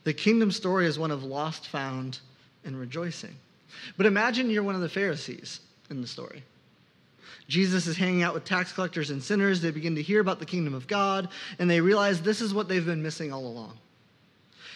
The 0.02 0.12
kingdom 0.12 0.50
story 0.50 0.86
is 0.86 0.98
one 0.98 1.12
of 1.12 1.22
lost, 1.22 1.68
found, 1.68 2.18
and 2.64 2.78
rejoicing. 2.78 3.36
But 3.96 4.06
imagine 4.06 4.50
you're 4.50 4.64
one 4.64 4.74
of 4.74 4.80
the 4.80 4.88
Pharisees 4.88 5.60
in 5.88 6.00
the 6.00 6.06
story. 6.08 6.42
Jesus 7.46 7.86
is 7.86 7.96
hanging 7.96 8.24
out 8.24 8.34
with 8.34 8.44
tax 8.44 8.72
collectors 8.72 9.10
and 9.10 9.22
sinners. 9.22 9.60
They 9.60 9.70
begin 9.70 9.94
to 9.94 10.02
hear 10.02 10.20
about 10.20 10.40
the 10.40 10.46
kingdom 10.46 10.74
of 10.74 10.88
God, 10.88 11.28
and 11.60 11.70
they 11.70 11.80
realize 11.80 12.20
this 12.20 12.40
is 12.40 12.52
what 12.52 12.68
they've 12.68 12.84
been 12.84 13.02
missing 13.02 13.32
all 13.32 13.46
along. 13.46 13.78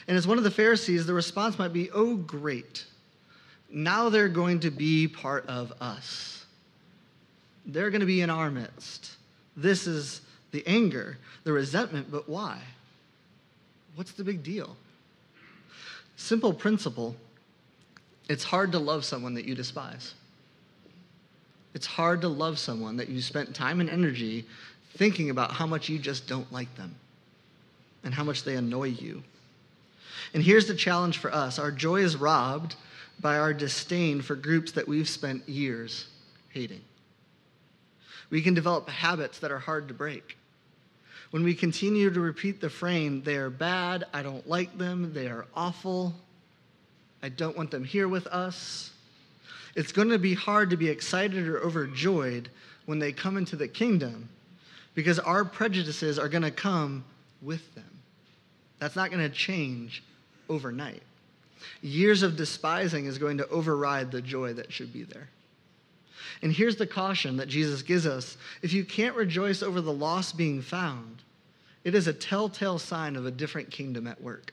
And 0.07 0.16
as 0.16 0.26
one 0.26 0.38
of 0.38 0.44
the 0.44 0.52
Pharisees, 0.52 1.05
the 1.05 1.14
response 1.14 1.59
might 1.59 1.72
be, 1.72 1.90
Oh, 1.90 2.14
great. 2.14 2.85
Now 3.68 4.09
they're 4.09 4.28
going 4.28 4.61
to 4.61 4.70
be 4.70 5.09
part 5.09 5.46
of 5.46 5.72
us. 5.81 6.44
They're 7.66 7.90
going 7.90 8.00
to 8.00 8.07
be 8.07 8.20
in 8.20 8.31
our 8.31 8.50
midst. 8.50 9.16
This 9.57 9.87
is 9.87 10.23
the 10.51 10.62
anger, 10.67 11.19
the 11.45 11.53
resentment, 11.53 12.11
but 12.11 12.29
why? 12.29 12.59
What's 13.95 14.12
the 14.12 14.25
big 14.25 14.43
deal? 14.43 14.77
Simple 16.17 16.53
principle 16.53 17.17
it's 18.29 18.45
hard 18.45 18.73
to 18.73 18.79
love 18.79 19.05
someone 19.05 19.35
that 19.35 19.45
you 19.45 19.55
despise. 19.55 20.15
It's 21.75 21.87
hard 21.87 22.21
to 22.21 22.29
love 22.29 22.59
someone 22.59 22.97
that 22.97 23.09
you 23.09 23.21
spent 23.21 23.55
time 23.55 23.81
and 23.81 23.91
energy 23.91 24.47
thinking 24.95 25.31
about 25.31 25.53
how 25.53 25.67
much 25.67 25.88
you 25.88 25.99
just 25.99 26.29
don't 26.29 26.51
like 26.53 26.75
them 26.77 26.95
and 28.05 28.15
how 28.15 28.25
much 28.25 28.45
they 28.45 28.57
annoy 28.57 28.88
you. 28.88 29.23
And 30.35 30.43
here's 30.43 30.67
the 30.67 30.75
challenge 30.75 31.19
for 31.19 31.33
us 31.33 31.59
our 31.59 31.71
joy 31.71 32.01
is 32.01 32.17
robbed 32.17 32.77
by 33.21 33.38
our 33.38 33.53
disdain 33.53 34.23
for 34.23 34.35
groups 34.35 34.73
that 34.73 34.88
we've 34.88 35.09
spent 35.09 35.49
years 35.49 36.07
hating. 36.51 36.81
We 38.33 38.40
can 38.40 38.55
develop 38.55 38.88
habits 38.88 39.38
that 39.40 39.53
are 39.53 39.59
hard 39.59 39.88
to 39.88 39.95
break. 39.95 40.38
When 41.33 41.45
we 41.45 41.55
continue 41.55 42.11
to 42.11 42.21
repeat 42.21 42.62
the 42.62 42.71
frame, 42.71 43.23
they 43.23 43.37
are 43.37 43.51
bad, 43.51 44.05
I 44.14 44.23
don't 44.23 44.49
like 44.49 44.77
them, 44.79 45.12
they 45.12 45.27
are 45.27 45.45
awful, 45.55 46.14
I 47.23 47.29
don't 47.29 47.57
want 47.57 47.71
them 47.71 47.85
here 47.85 48.09
with 48.09 48.27
us, 48.27 48.90
it's 49.75 49.92
going 49.92 50.09
to 50.09 50.18
be 50.18 50.33
hard 50.33 50.71
to 50.71 50.79
be 50.79 50.88
excited 50.88 51.47
or 51.47 51.61
overjoyed 51.61 52.49
when 52.87 52.99
they 52.99 53.12
come 53.12 53.37
into 53.37 53.55
the 53.55 53.68
kingdom 53.68 54.31
because 54.95 55.18
our 55.18 55.45
prejudices 55.45 56.18
are 56.18 56.29
going 56.29 56.42
to 56.42 56.51
come 56.51 57.05
with 57.42 57.75
them. 57.75 57.85
That's 58.79 58.97
not 58.97 59.11
going 59.11 59.23
to 59.23 59.35
change 59.35 60.03
overnight. 60.49 61.03
Years 61.83 62.23
of 62.23 62.37
despising 62.37 63.05
is 63.05 63.18
going 63.18 63.38
to 63.38 63.49
override 63.49 64.11
the 64.11 64.23
joy 64.23 64.55
that 64.55 64.73
should 64.73 64.92
be 64.92 65.05
there. 65.05 65.29
And 66.43 66.53
here's 66.53 66.77
the 66.77 66.87
caution 66.87 67.37
that 67.37 67.49
Jesus 67.49 67.83
gives 67.83 68.07
us 68.07 68.37
if 68.63 68.73
you 68.73 68.85
can't 68.85 69.17
rejoice 69.17 69.63
over 69.63 69.81
the 69.81 69.93
lost 69.93 70.37
being 70.37 70.63
found, 70.63 71.23
it 71.85 71.95
is 71.95 72.07
a 72.07 72.13
telltale 72.13 72.79
sign 72.79 73.17
of 73.17 73.27
a 73.27 73.31
different 73.31 73.71
kingdom 73.71 74.07
at 74.07 74.21
work. 74.23 74.53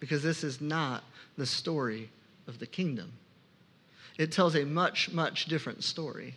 Because 0.00 0.22
this 0.22 0.44
is 0.44 0.60
not 0.60 1.04
the 1.36 1.46
story 1.46 2.10
of 2.46 2.58
the 2.58 2.66
kingdom. 2.66 3.12
It 4.18 4.30
tells 4.30 4.54
a 4.54 4.64
much, 4.64 5.10
much 5.12 5.46
different 5.46 5.82
story. 5.82 6.34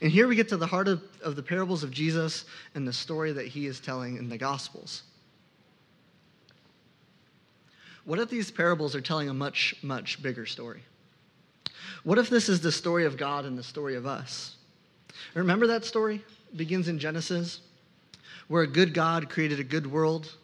And 0.00 0.10
here 0.10 0.28
we 0.28 0.36
get 0.36 0.48
to 0.50 0.56
the 0.56 0.66
heart 0.66 0.88
of, 0.88 1.02
of 1.22 1.36
the 1.36 1.42
parables 1.42 1.82
of 1.82 1.90
Jesus 1.90 2.44
and 2.74 2.86
the 2.86 2.92
story 2.92 3.32
that 3.32 3.46
he 3.46 3.66
is 3.66 3.80
telling 3.80 4.16
in 4.16 4.28
the 4.28 4.38
Gospels. 4.38 5.02
What 8.04 8.18
if 8.18 8.28
these 8.28 8.50
parables 8.50 8.94
are 8.94 9.00
telling 9.00 9.28
a 9.28 9.34
much, 9.34 9.74
much 9.82 10.22
bigger 10.22 10.46
story? 10.46 10.82
What 12.02 12.18
if 12.18 12.30
this 12.30 12.48
is 12.48 12.60
the 12.60 12.72
story 12.72 13.04
of 13.04 13.16
God 13.16 13.44
and 13.44 13.58
the 13.58 13.62
story 13.62 13.94
of 13.94 14.06
us? 14.06 14.56
Remember 15.34 15.66
that 15.66 15.84
story? 15.84 16.24
It 16.52 16.56
begins 16.56 16.88
in 16.88 16.98
Genesis, 16.98 17.60
where 18.48 18.62
a 18.62 18.66
good 18.66 18.94
God 18.94 19.28
created 19.28 19.60
a 19.60 19.64
good 19.64 19.86
world, 19.86 20.34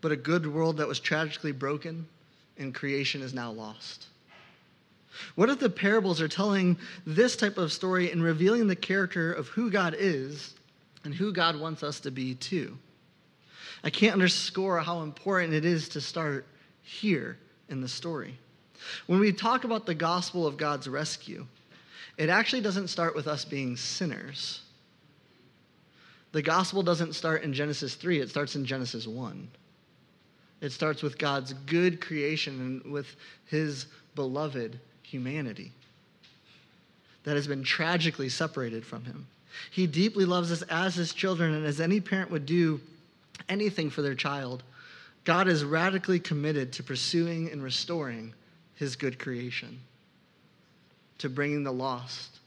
but 0.00 0.12
a 0.12 0.16
good 0.16 0.46
world 0.46 0.76
that 0.78 0.88
was 0.88 1.00
tragically 1.00 1.52
broken, 1.52 2.06
and 2.58 2.74
creation 2.74 3.22
is 3.22 3.34
now 3.34 3.50
lost. 3.50 4.06
What 5.34 5.50
if 5.50 5.58
the 5.58 5.68
parables 5.68 6.20
are 6.20 6.28
telling 6.28 6.78
this 7.04 7.36
type 7.36 7.58
of 7.58 7.72
story 7.72 8.12
and 8.12 8.22
revealing 8.22 8.66
the 8.66 8.76
character 8.76 9.32
of 9.32 9.48
who 9.48 9.70
God 9.70 9.96
is 9.98 10.54
and 11.04 11.12
who 11.12 11.32
God 11.32 11.58
wants 11.58 11.82
us 11.82 12.00
to 12.00 12.10
be 12.10 12.34
too? 12.36 12.78
I 13.82 13.90
can't 13.90 14.12
underscore 14.12 14.78
how 14.78 15.02
important 15.02 15.54
it 15.54 15.64
is 15.64 15.88
to 15.90 16.00
start 16.00 16.46
here 16.82 17.38
in 17.68 17.80
the 17.80 17.88
story. 17.88 18.38
When 19.06 19.20
we 19.20 19.32
talk 19.32 19.64
about 19.64 19.86
the 19.86 19.94
gospel 19.94 20.46
of 20.46 20.56
God's 20.56 20.88
rescue, 20.88 21.46
it 22.16 22.28
actually 22.28 22.62
doesn't 22.62 22.88
start 22.88 23.14
with 23.14 23.26
us 23.26 23.44
being 23.44 23.76
sinners. 23.76 24.62
The 26.32 26.42
gospel 26.42 26.82
doesn't 26.82 27.14
start 27.14 27.42
in 27.42 27.52
Genesis 27.52 27.94
3, 27.94 28.20
it 28.20 28.30
starts 28.30 28.54
in 28.56 28.64
Genesis 28.64 29.06
1. 29.06 29.48
It 30.60 30.72
starts 30.72 31.02
with 31.02 31.18
God's 31.18 31.54
good 31.66 32.00
creation 32.00 32.82
and 32.84 32.92
with 32.92 33.16
his 33.46 33.86
beloved 34.14 34.78
humanity. 35.02 35.72
that 37.24 37.36
has 37.36 37.46
been 37.46 37.62
tragically 37.62 38.28
separated 38.28 38.84
from 38.84 39.04
him. 39.04 39.26
He 39.70 39.86
deeply 39.86 40.24
loves 40.24 40.50
us 40.50 40.62
as 40.62 40.94
his 40.94 41.12
children, 41.12 41.54
and 41.54 41.66
as 41.66 41.80
any 41.80 42.00
parent 42.00 42.30
would 42.30 42.46
do 42.46 42.80
anything 43.48 43.90
for 43.90 44.02
their 44.02 44.14
child, 44.14 44.62
God 45.24 45.48
is 45.48 45.64
radically 45.64 46.18
committed 46.18 46.72
to 46.74 46.82
pursuing 46.82 47.50
and 47.50 47.62
restoring 47.62 48.32
his 48.80 48.96
good 48.96 49.18
creation, 49.18 49.78
to 51.18 51.28
bringing 51.28 51.62
the 51.62 51.70
lost 51.70 52.38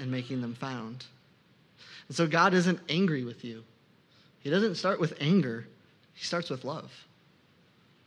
and 0.00 0.10
making 0.10 0.40
them 0.40 0.52
found. 0.52 1.06
And 2.08 2.16
so 2.16 2.26
God 2.26 2.54
isn't 2.54 2.80
angry 2.88 3.22
with 3.22 3.44
you. 3.44 3.62
He 4.40 4.50
doesn't 4.50 4.74
start 4.74 4.98
with 4.98 5.16
anger, 5.20 5.64
he 6.12 6.24
starts 6.24 6.50
with 6.50 6.64
love. 6.64 6.92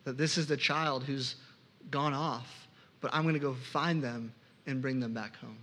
That 0.04 0.18
this 0.18 0.38
is 0.38 0.46
the 0.46 0.58
child 0.58 1.06
who's 1.06 1.36
gone 1.90 2.14
off, 2.14 2.68
but 3.00 3.14
I'm 3.14 3.22
going 3.24 3.34
to 3.36 3.40
go 3.40 3.54
find 3.72 4.04
them 4.04 4.34
and 4.68 4.82
bring 4.82 5.00
them 5.00 5.14
back 5.14 5.38
home. 5.38 5.58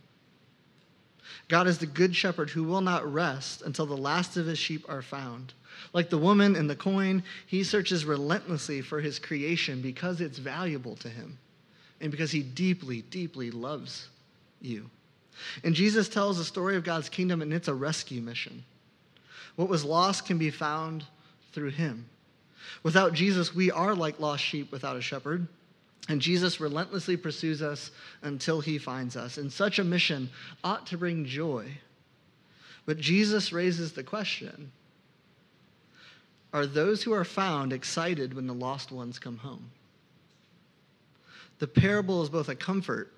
God 1.49 1.67
is 1.67 1.77
the 1.77 1.87
good 1.87 2.17
shepherd 2.17 2.49
who 2.49 2.65
will 2.65 2.81
not 2.81 3.13
rest 3.13 3.61
until 3.61 3.85
the 3.85 3.95
last 3.95 4.39
of 4.39 4.47
his 4.47 4.59
sheep 4.59 4.87
are 4.89 5.03
found. 5.03 5.53
Like 5.93 6.09
the 6.09 6.17
woman 6.17 6.57
and 6.57 6.71
the 6.71 6.77
coin, 6.77 7.23
he 7.47 7.63
searches 7.63 8.07
relentlessly 8.07 8.81
for 8.81 9.03
his 9.03 9.19
creation 9.19 9.83
because 9.83 10.23
it's 10.23 10.39
valuable 10.39 10.97
to 10.97 11.11
him 11.11 11.37
and 12.01 12.11
because 12.11 12.31
he 12.31 12.43
deeply, 12.43 13.03
deeply 13.03 13.51
loves 13.51 14.09
you. 14.61 14.91
And 15.65 15.75
Jesus 15.75 16.09
tells 16.09 16.39
the 16.39 16.45
story 16.45 16.77
of 16.77 16.85
God's 16.85 17.09
kingdom, 17.09 17.43
and 17.43 17.53
it's 17.53 17.69
a 17.69 17.75
rescue 17.75 18.21
mission. 18.21 18.65
What 19.57 19.69
was 19.69 19.85
lost 19.85 20.27
can 20.27 20.39
be 20.39 20.51
found 20.51 21.05
through 21.53 21.71
him. 21.71 22.09
Without 22.83 23.13
Jesus, 23.13 23.55
we 23.55 23.71
are 23.71 23.95
like 23.95 24.21
lost 24.21 24.45
sheep 24.45 24.71
without 24.71 24.97
a 24.97 25.01
shepherd. 25.01 25.47
And 26.09 26.21
Jesus 26.21 26.61
relentlessly 26.61 27.17
pursues 27.17 27.63
us 27.63 27.91
until 28.23 28.61
he 28.61 28.79
finds 28.79 29.17
us. 29.17 29.39
And 29.39 29.53
such 29.53 29.79
a 29.79 29.85
mission 29.85 30.31
ought 30.63 30.87
to 30.89 30.99
bring 30.99 31.25
joy. 31.25 31.67
But 32.85 32.99
Jesus 32.99 33.53
raises 33.53 33.93
the 33.93 34.05
question 34.05 34.71
Are 36.53 36.67
those 36.67 37.03
who 37.03 37.13
are 37.13 37.25
found 37.25 37.73
excited 37.73 38.35
when 38.35 38.47
the 38.47 38.55
lost 38.55 38.93
ones 38.93 39.19
come 39.19 39.39
home? 39.39 39.71
The 41.59 41.67
parable 41.67 42.23
is 42.23 42.29
both 42.29 42.49
a 42.49 42.55
comfort 42.55 43.13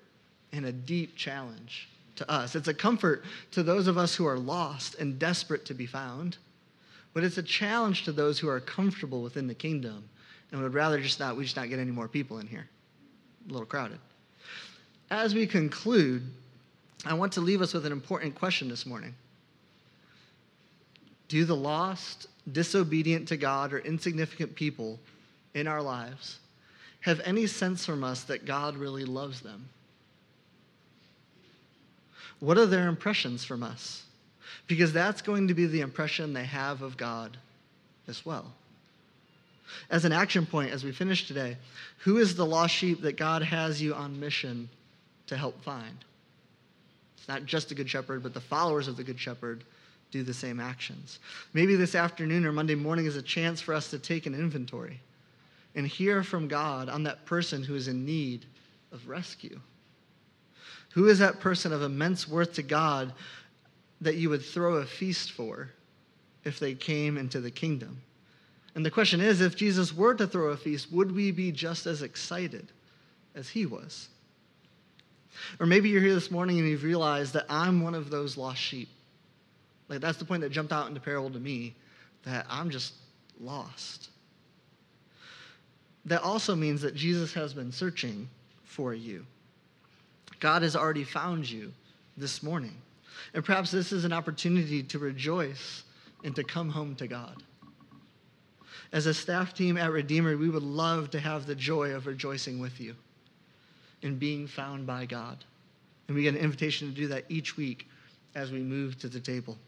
and 0.51 0.65
a 0.65 0.71
deep 0.71 1.15
challenge 1.15 1.89
to 2.15 2.29
us. 2.29 2.55
It's 2.55 2.67
a 2.67 2.73
comfort 2.73 3.23
to 3.51 3.63
those 3.63 3.87
of 3.87 3.97
us 3.97 4.15
who 4.15 4.25
are 4.25 4.37
lost 4.37 4.95
and 4.95 5.19
desperate 5.19 5.65
to 5.65 5.73
be 5.73 5.85
found, 5.85 6.37
but 7.13 7.23
it's 7.23 7.37
a 7.37 7.43
challenge 7.43 8.03
to 8.03 8.11
those 8.11 8.39
who 8.39 8.47
are 8.49 8.59
comfortable 8.59 9.21
within 9.21 9.47
the 9.47 9.53
kingdom 9.53 10.07
and 10.51 10.61
would 10.61 10.73
rather 10.73 10.99
just 10.99 11.19
not, 11.19 11.37
we 11.37 11.43
just 11.43 11.55
not 11.55 11.69
get 11.69 11.79
any 11.79 11.91
more 11.91 12.07
people 12.07 12.39
in 12.39 12.47
here 12.47 12.67
a 13.47 13.51
little 13.51 13.65
crowded. 13.65 13.99
As 15.09 15.33
we 15.33 15.47
conclude, 15.47 16.23
I 17.05 17.13
want 17.13 17.33
to 17.33 17.41
leave 17.41 17.61
us 17.61 17.73
with 17.73 17.85
an 17.85 17.91
important 17.91 18.35
question 18.35 18.67
this 18.67 18.85
morning. 18.85 19.15
Do 21.27 21.45
the 21.45 21.55
lost, 21.55 22.27
disobedient 22.51 23.27
to 23.29 23.37
God, 23.37 23.73
or 23.73 23.79
insignificant 23.79 24.55
people 24.55 24.99
in 25.53 25.67
our 25.67 25.81
lives 25.81 26.39
have 27.01 27.21
any 27.23 27.47
sense 27.47 27.85
from 27.85 28.03
us 28.03 28.23
that 28.23 28.45
God 28.45 28.75
really 28.75 29.05
loves 29.05 29.41
them? 29.41 29.69
What 32.39 32.57
are 32.57 32.65
their 32.65 32.87
impressions 32.87 33.43
from 33.43 33.63
us? 33.63 34.03
Because 34.67 34.93
that's 34.93 35.21
going 35.21 35.47
to 35.47 35.53
be 35.53 35.65
the 35.65 35.81
impression 35.81 36.33
they 36.33 36.45
have 36.45 36.81
of 36.81 36.97
God 36.97 37.37
as 38.07 38.25
well. 38.25 38.53
As 39.89 40.05
an 40.05 40.11
action 40.11 40.45
point, 40.45 40.71
as 40.71 40.83
we 40.83 40.91
finish 40.91 41.27
today, 41.27 41.57
who 41.99 42.17
is 42.17 42.35
the 42.35 42.45
lost 42.45 42.73
sheep 42.73 43.01
that 43.01 43.17
God 43.17 43.43
has 43.43 43.81
you 43.81 43.93
on 43.93 44.19
mission 44.19 44.69
to 45.27 45.37
help 45.37 45.61
find? 45.63 46.05
It's 47.17 47.27
not 47.27 47.45
just 47.45 47.69
the 47.69 47.75
Good 47.75 47.89
Shepherd, 47.89 48.23
but 48.23 48.33
the 48.33 48.41
followers 48.41 48.87
of 48.87 48.97
the 48.97 49.03
Good 49.03 49.19
Shepherd 49.19 49.63
do 50.11 50.23
the 50.23 50.33
same 50.33 50.59
actions. 50.59 51.19
Maybe 51.53 51.75
this 51.75 51.93
afternoon 51.93 52.45
or 52.45 52.51
Monday 52.51 52.75
morning 52.75 53.05
is 53.05 53.15
a 53.15 53.21
chance 53.21 53.61
for 53.61 53.73
us 53.73 53.91
to 53.91 53.99
take 53.99 54.25
an 54.25 54.33
inventory 54.33 54.99
and 55.79 55.87
hear 55.87 56.23
from 56.23 56.49
God 56.49 56.89
on 56.89 57.03
that 57.03 57.25
person 57.25 57.63
who 57.63 57.73
is 57.73 57.87
in 57.87 58.05
need 58.05 58.45
of 58.91 59.07
rescue. 59.07 59.61
Who 60.93 61.07
is 61.07 61.19
that 61.19 61.39
person 61.39 61.71
of 61.71 61.81
immense 61.81 62.27
worth 62.27 62.55
to 62.55 62.63
God 62.63 63.13
that 64.01 64.15
you 64.15 64.29
would 64.29 64.43
throw 64.43 64.75
a 64.75 64.85
feast 64.85 65.31
for 65.31 65.69
if 66.43 66.59
they 66.59 66.73
came 66.73 67.17
into 67.17 67.39
the 67.39 67.49
kingdom? 67.49 68.01
And 68.75 68.85
the 68.85 68.91
question 68.91 69.21
is 69.21 69.39
if 69.39 69.55
Jesus 69.55 69.95
were 69.95 70.13
to 70.15 70.27
throw 70.27 70.49
a 70.49 70.57
feast, 70.57 70.91
would 70.91 71.15
we 71.15 71.31
be 71.31 71.49
just 71.49 71.85
as 71.85 72.01
excited 72.01 72.67
as 73.33 73.47
he 73.47 73.65
was? 73.65 74.09
Or 75.61 75.65
maybe 75.65 75.87
you're 75.87 76.01
here 76.01 76.13
this 76.13 76.29
morning 76.29 76.59
and 76.59 76.67
you've 76.67 76.83
realized 76.83 77.33
that 77.35 77.45
I'm 77.47 77.81
one 77.81 77.95
of 77.95 78.09
those 78.09 78.35
lost 78.35 78.59
sheep. 78.59 78.89
Like 79.87 80.01
that's 80.01 80.17
the 80.17 80.25
point 80.25 80.41
that 80.41 80.49
jumped 80.49 80.73
out 80.73 80.89
in 80.89 80.93
the 80.93 80.99
parable 80.99 81.29
to 81.29 81.39
me 81.39 81.73
that 82.25 82.45
I'm 82.49 82.69
just 82.69 82.95
lost. 83.39 84.09
That 86.09 86.23
also 86.23 86.55
means 86.55 86.81
that 86.81 86.95
Jesus 86.95 87.33
has 87.33 87.53
been 87.53 87.71
searching 87.71 88.27
for 88.63 88.95
you. 88.95 89.25
God 90.39 90.63
has 90.63 90.75
already 90.75 91.03
found 91.03 91.47
you 91.47 91.71
this 92.17 92.41
morning. 92.41 92.75
And 93.35 93.45
perhaps 93.45 93.69
this 93.69 93.91
is 93.91 94.05
an 94.05 94.13
opportunity 94.13 94.81
to 94.81 94.97
rejoice 94.97 95.83
and 96.23 96.35
to 96.35 96.43
come 96.43 96.69
home 96.69 96.95
to 96.95 97.07
God. 97.07 97.43
As 98.91 99.05
a 99.05 99.13
staff 99.13 99.53
team 99.53 99.77
at 99.77 99.91
Redeemer, 99.91 100.35
we 100.35 100.49
would 100.49 100.63
love 100.63 101.11
to 101.11 101.19
have 101.19 101.45
the 101.45 101.53
joy 101.53 101.91
of 101.91 102.07
rejoicing 102.07 102.57
with 102.57 102.81
you 102.81 102.95
in 104.01 104.17
being 104.17 104.47
found 104.47 104.87
by 104.87 105.05
God. 105.05 105.37
And 106.07 106.17
we 106.17 106.23
get 106.23 106.33
an 106.33 106.41
invitation 106.41 106.89
to 106.89 106.95
do 106.95 107.07
that 107.09 107.25
each 107.29 107.55
week 107.55 107.87
as 108.33 108.51
we 108.51 108.61
move 108.61 108.97
to 108.99 109.09
the 109.09 109.19
table. 109.19 109.59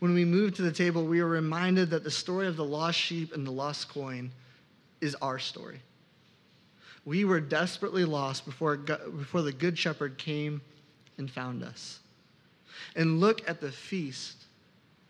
When 0.00 0.12
we 0.12 0.26
move 0.26 0.54
to 0.56 0.62
the 0.62 0.72
table, 0.72 1.06
we 1.06 1.20
are 1.20 1.26
reminded 1.26 1.88
that 1.88 2.04
the 2.04 2.10
story 2.10 2.48
of 2.48 2.56
the 2.56 2.64
lost 2.66 2.98
sheep 2.98 3.32
and 3.32 3.46
the 3.46 3.50
lost 3.50 3.88
coin 3.88 4.30
is 5.00 5.14
our 5.16 5.38
story. 5.38 5.80
We 7.04 7.24
were 7.24 7.40
desperately 7.40 8.04
lost 8.04 8.44
before, 8.44 8.76
before 8.76 9.42
the 9.42 9.52
Good 9.52 9.78
Shepherd 9.78 10.18
came 10.18 10.60
and 11.18 11.30
found 11.30 11.62
us. 11.62 12.00
And 12.94 13.20
look 13.20 13.48
at 13.48 13.60
the 13.60 13.72
feast 13.72 14.44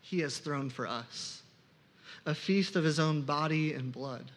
he 0.01 0.21
has 0.21 0.39
thrown 0.39 0.71
for 0.71 0.87
us 0.87 1.43
a 2.27 2.35
feast 2.35 2.77
of 2.77 2.85
his 2.85 3.01
own 3.01 3.23
body 3.23 3.73
and 3.73 3.93
blood. 3.93 4.31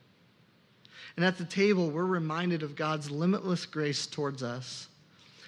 And 1.16 1.26
at 1.26 1.38
the 1.38 1.46
table, 1.46 1.89
we're 1.89 2.06
reminded 2.06 2.63
of 2.63 2.76
God's 2.76 3.12
limitless 3.12 3.66
grace 3.66 4.08
towards 4.08 4.42
us 4.42 4.88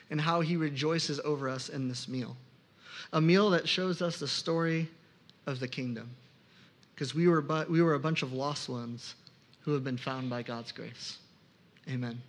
and 0.09 0.19
how 0.19 0.41
he 0.41 0.57
rejoices 0.57 1.19
over 1.21 1.49
us 1.49 1.69
in 1.69 1.87
this 1.87 2.07
meal. 2.07 2.35
A 3.13 3.21
meal 3.21 3.49
that 3.51 3.67
shows 3.67 4.01
us 4.01 4.19
the 4.19 4.27
story 4.27 4.89
of 5.47 5.59
the 5.59 5.67
kingdom. 5.67 6.09
Because 6.93 7.15
we 7.15 7.27
were, 7.27 7.41
we 7.69 7.81
were 7.81 7.93
a 7.93 7.99
bunch 7.99 8.21
of 8.21 8.33
lost 8.33 8.69
ones 8.69 9.15
who 9.65 9.73
have 9.73 9.83
been 9.83 9.97
found 9.97 10.29
by 10.29 10.43
God's 10.43 10.71
grace. 10.71 11.17
Amen. 11.89 12.21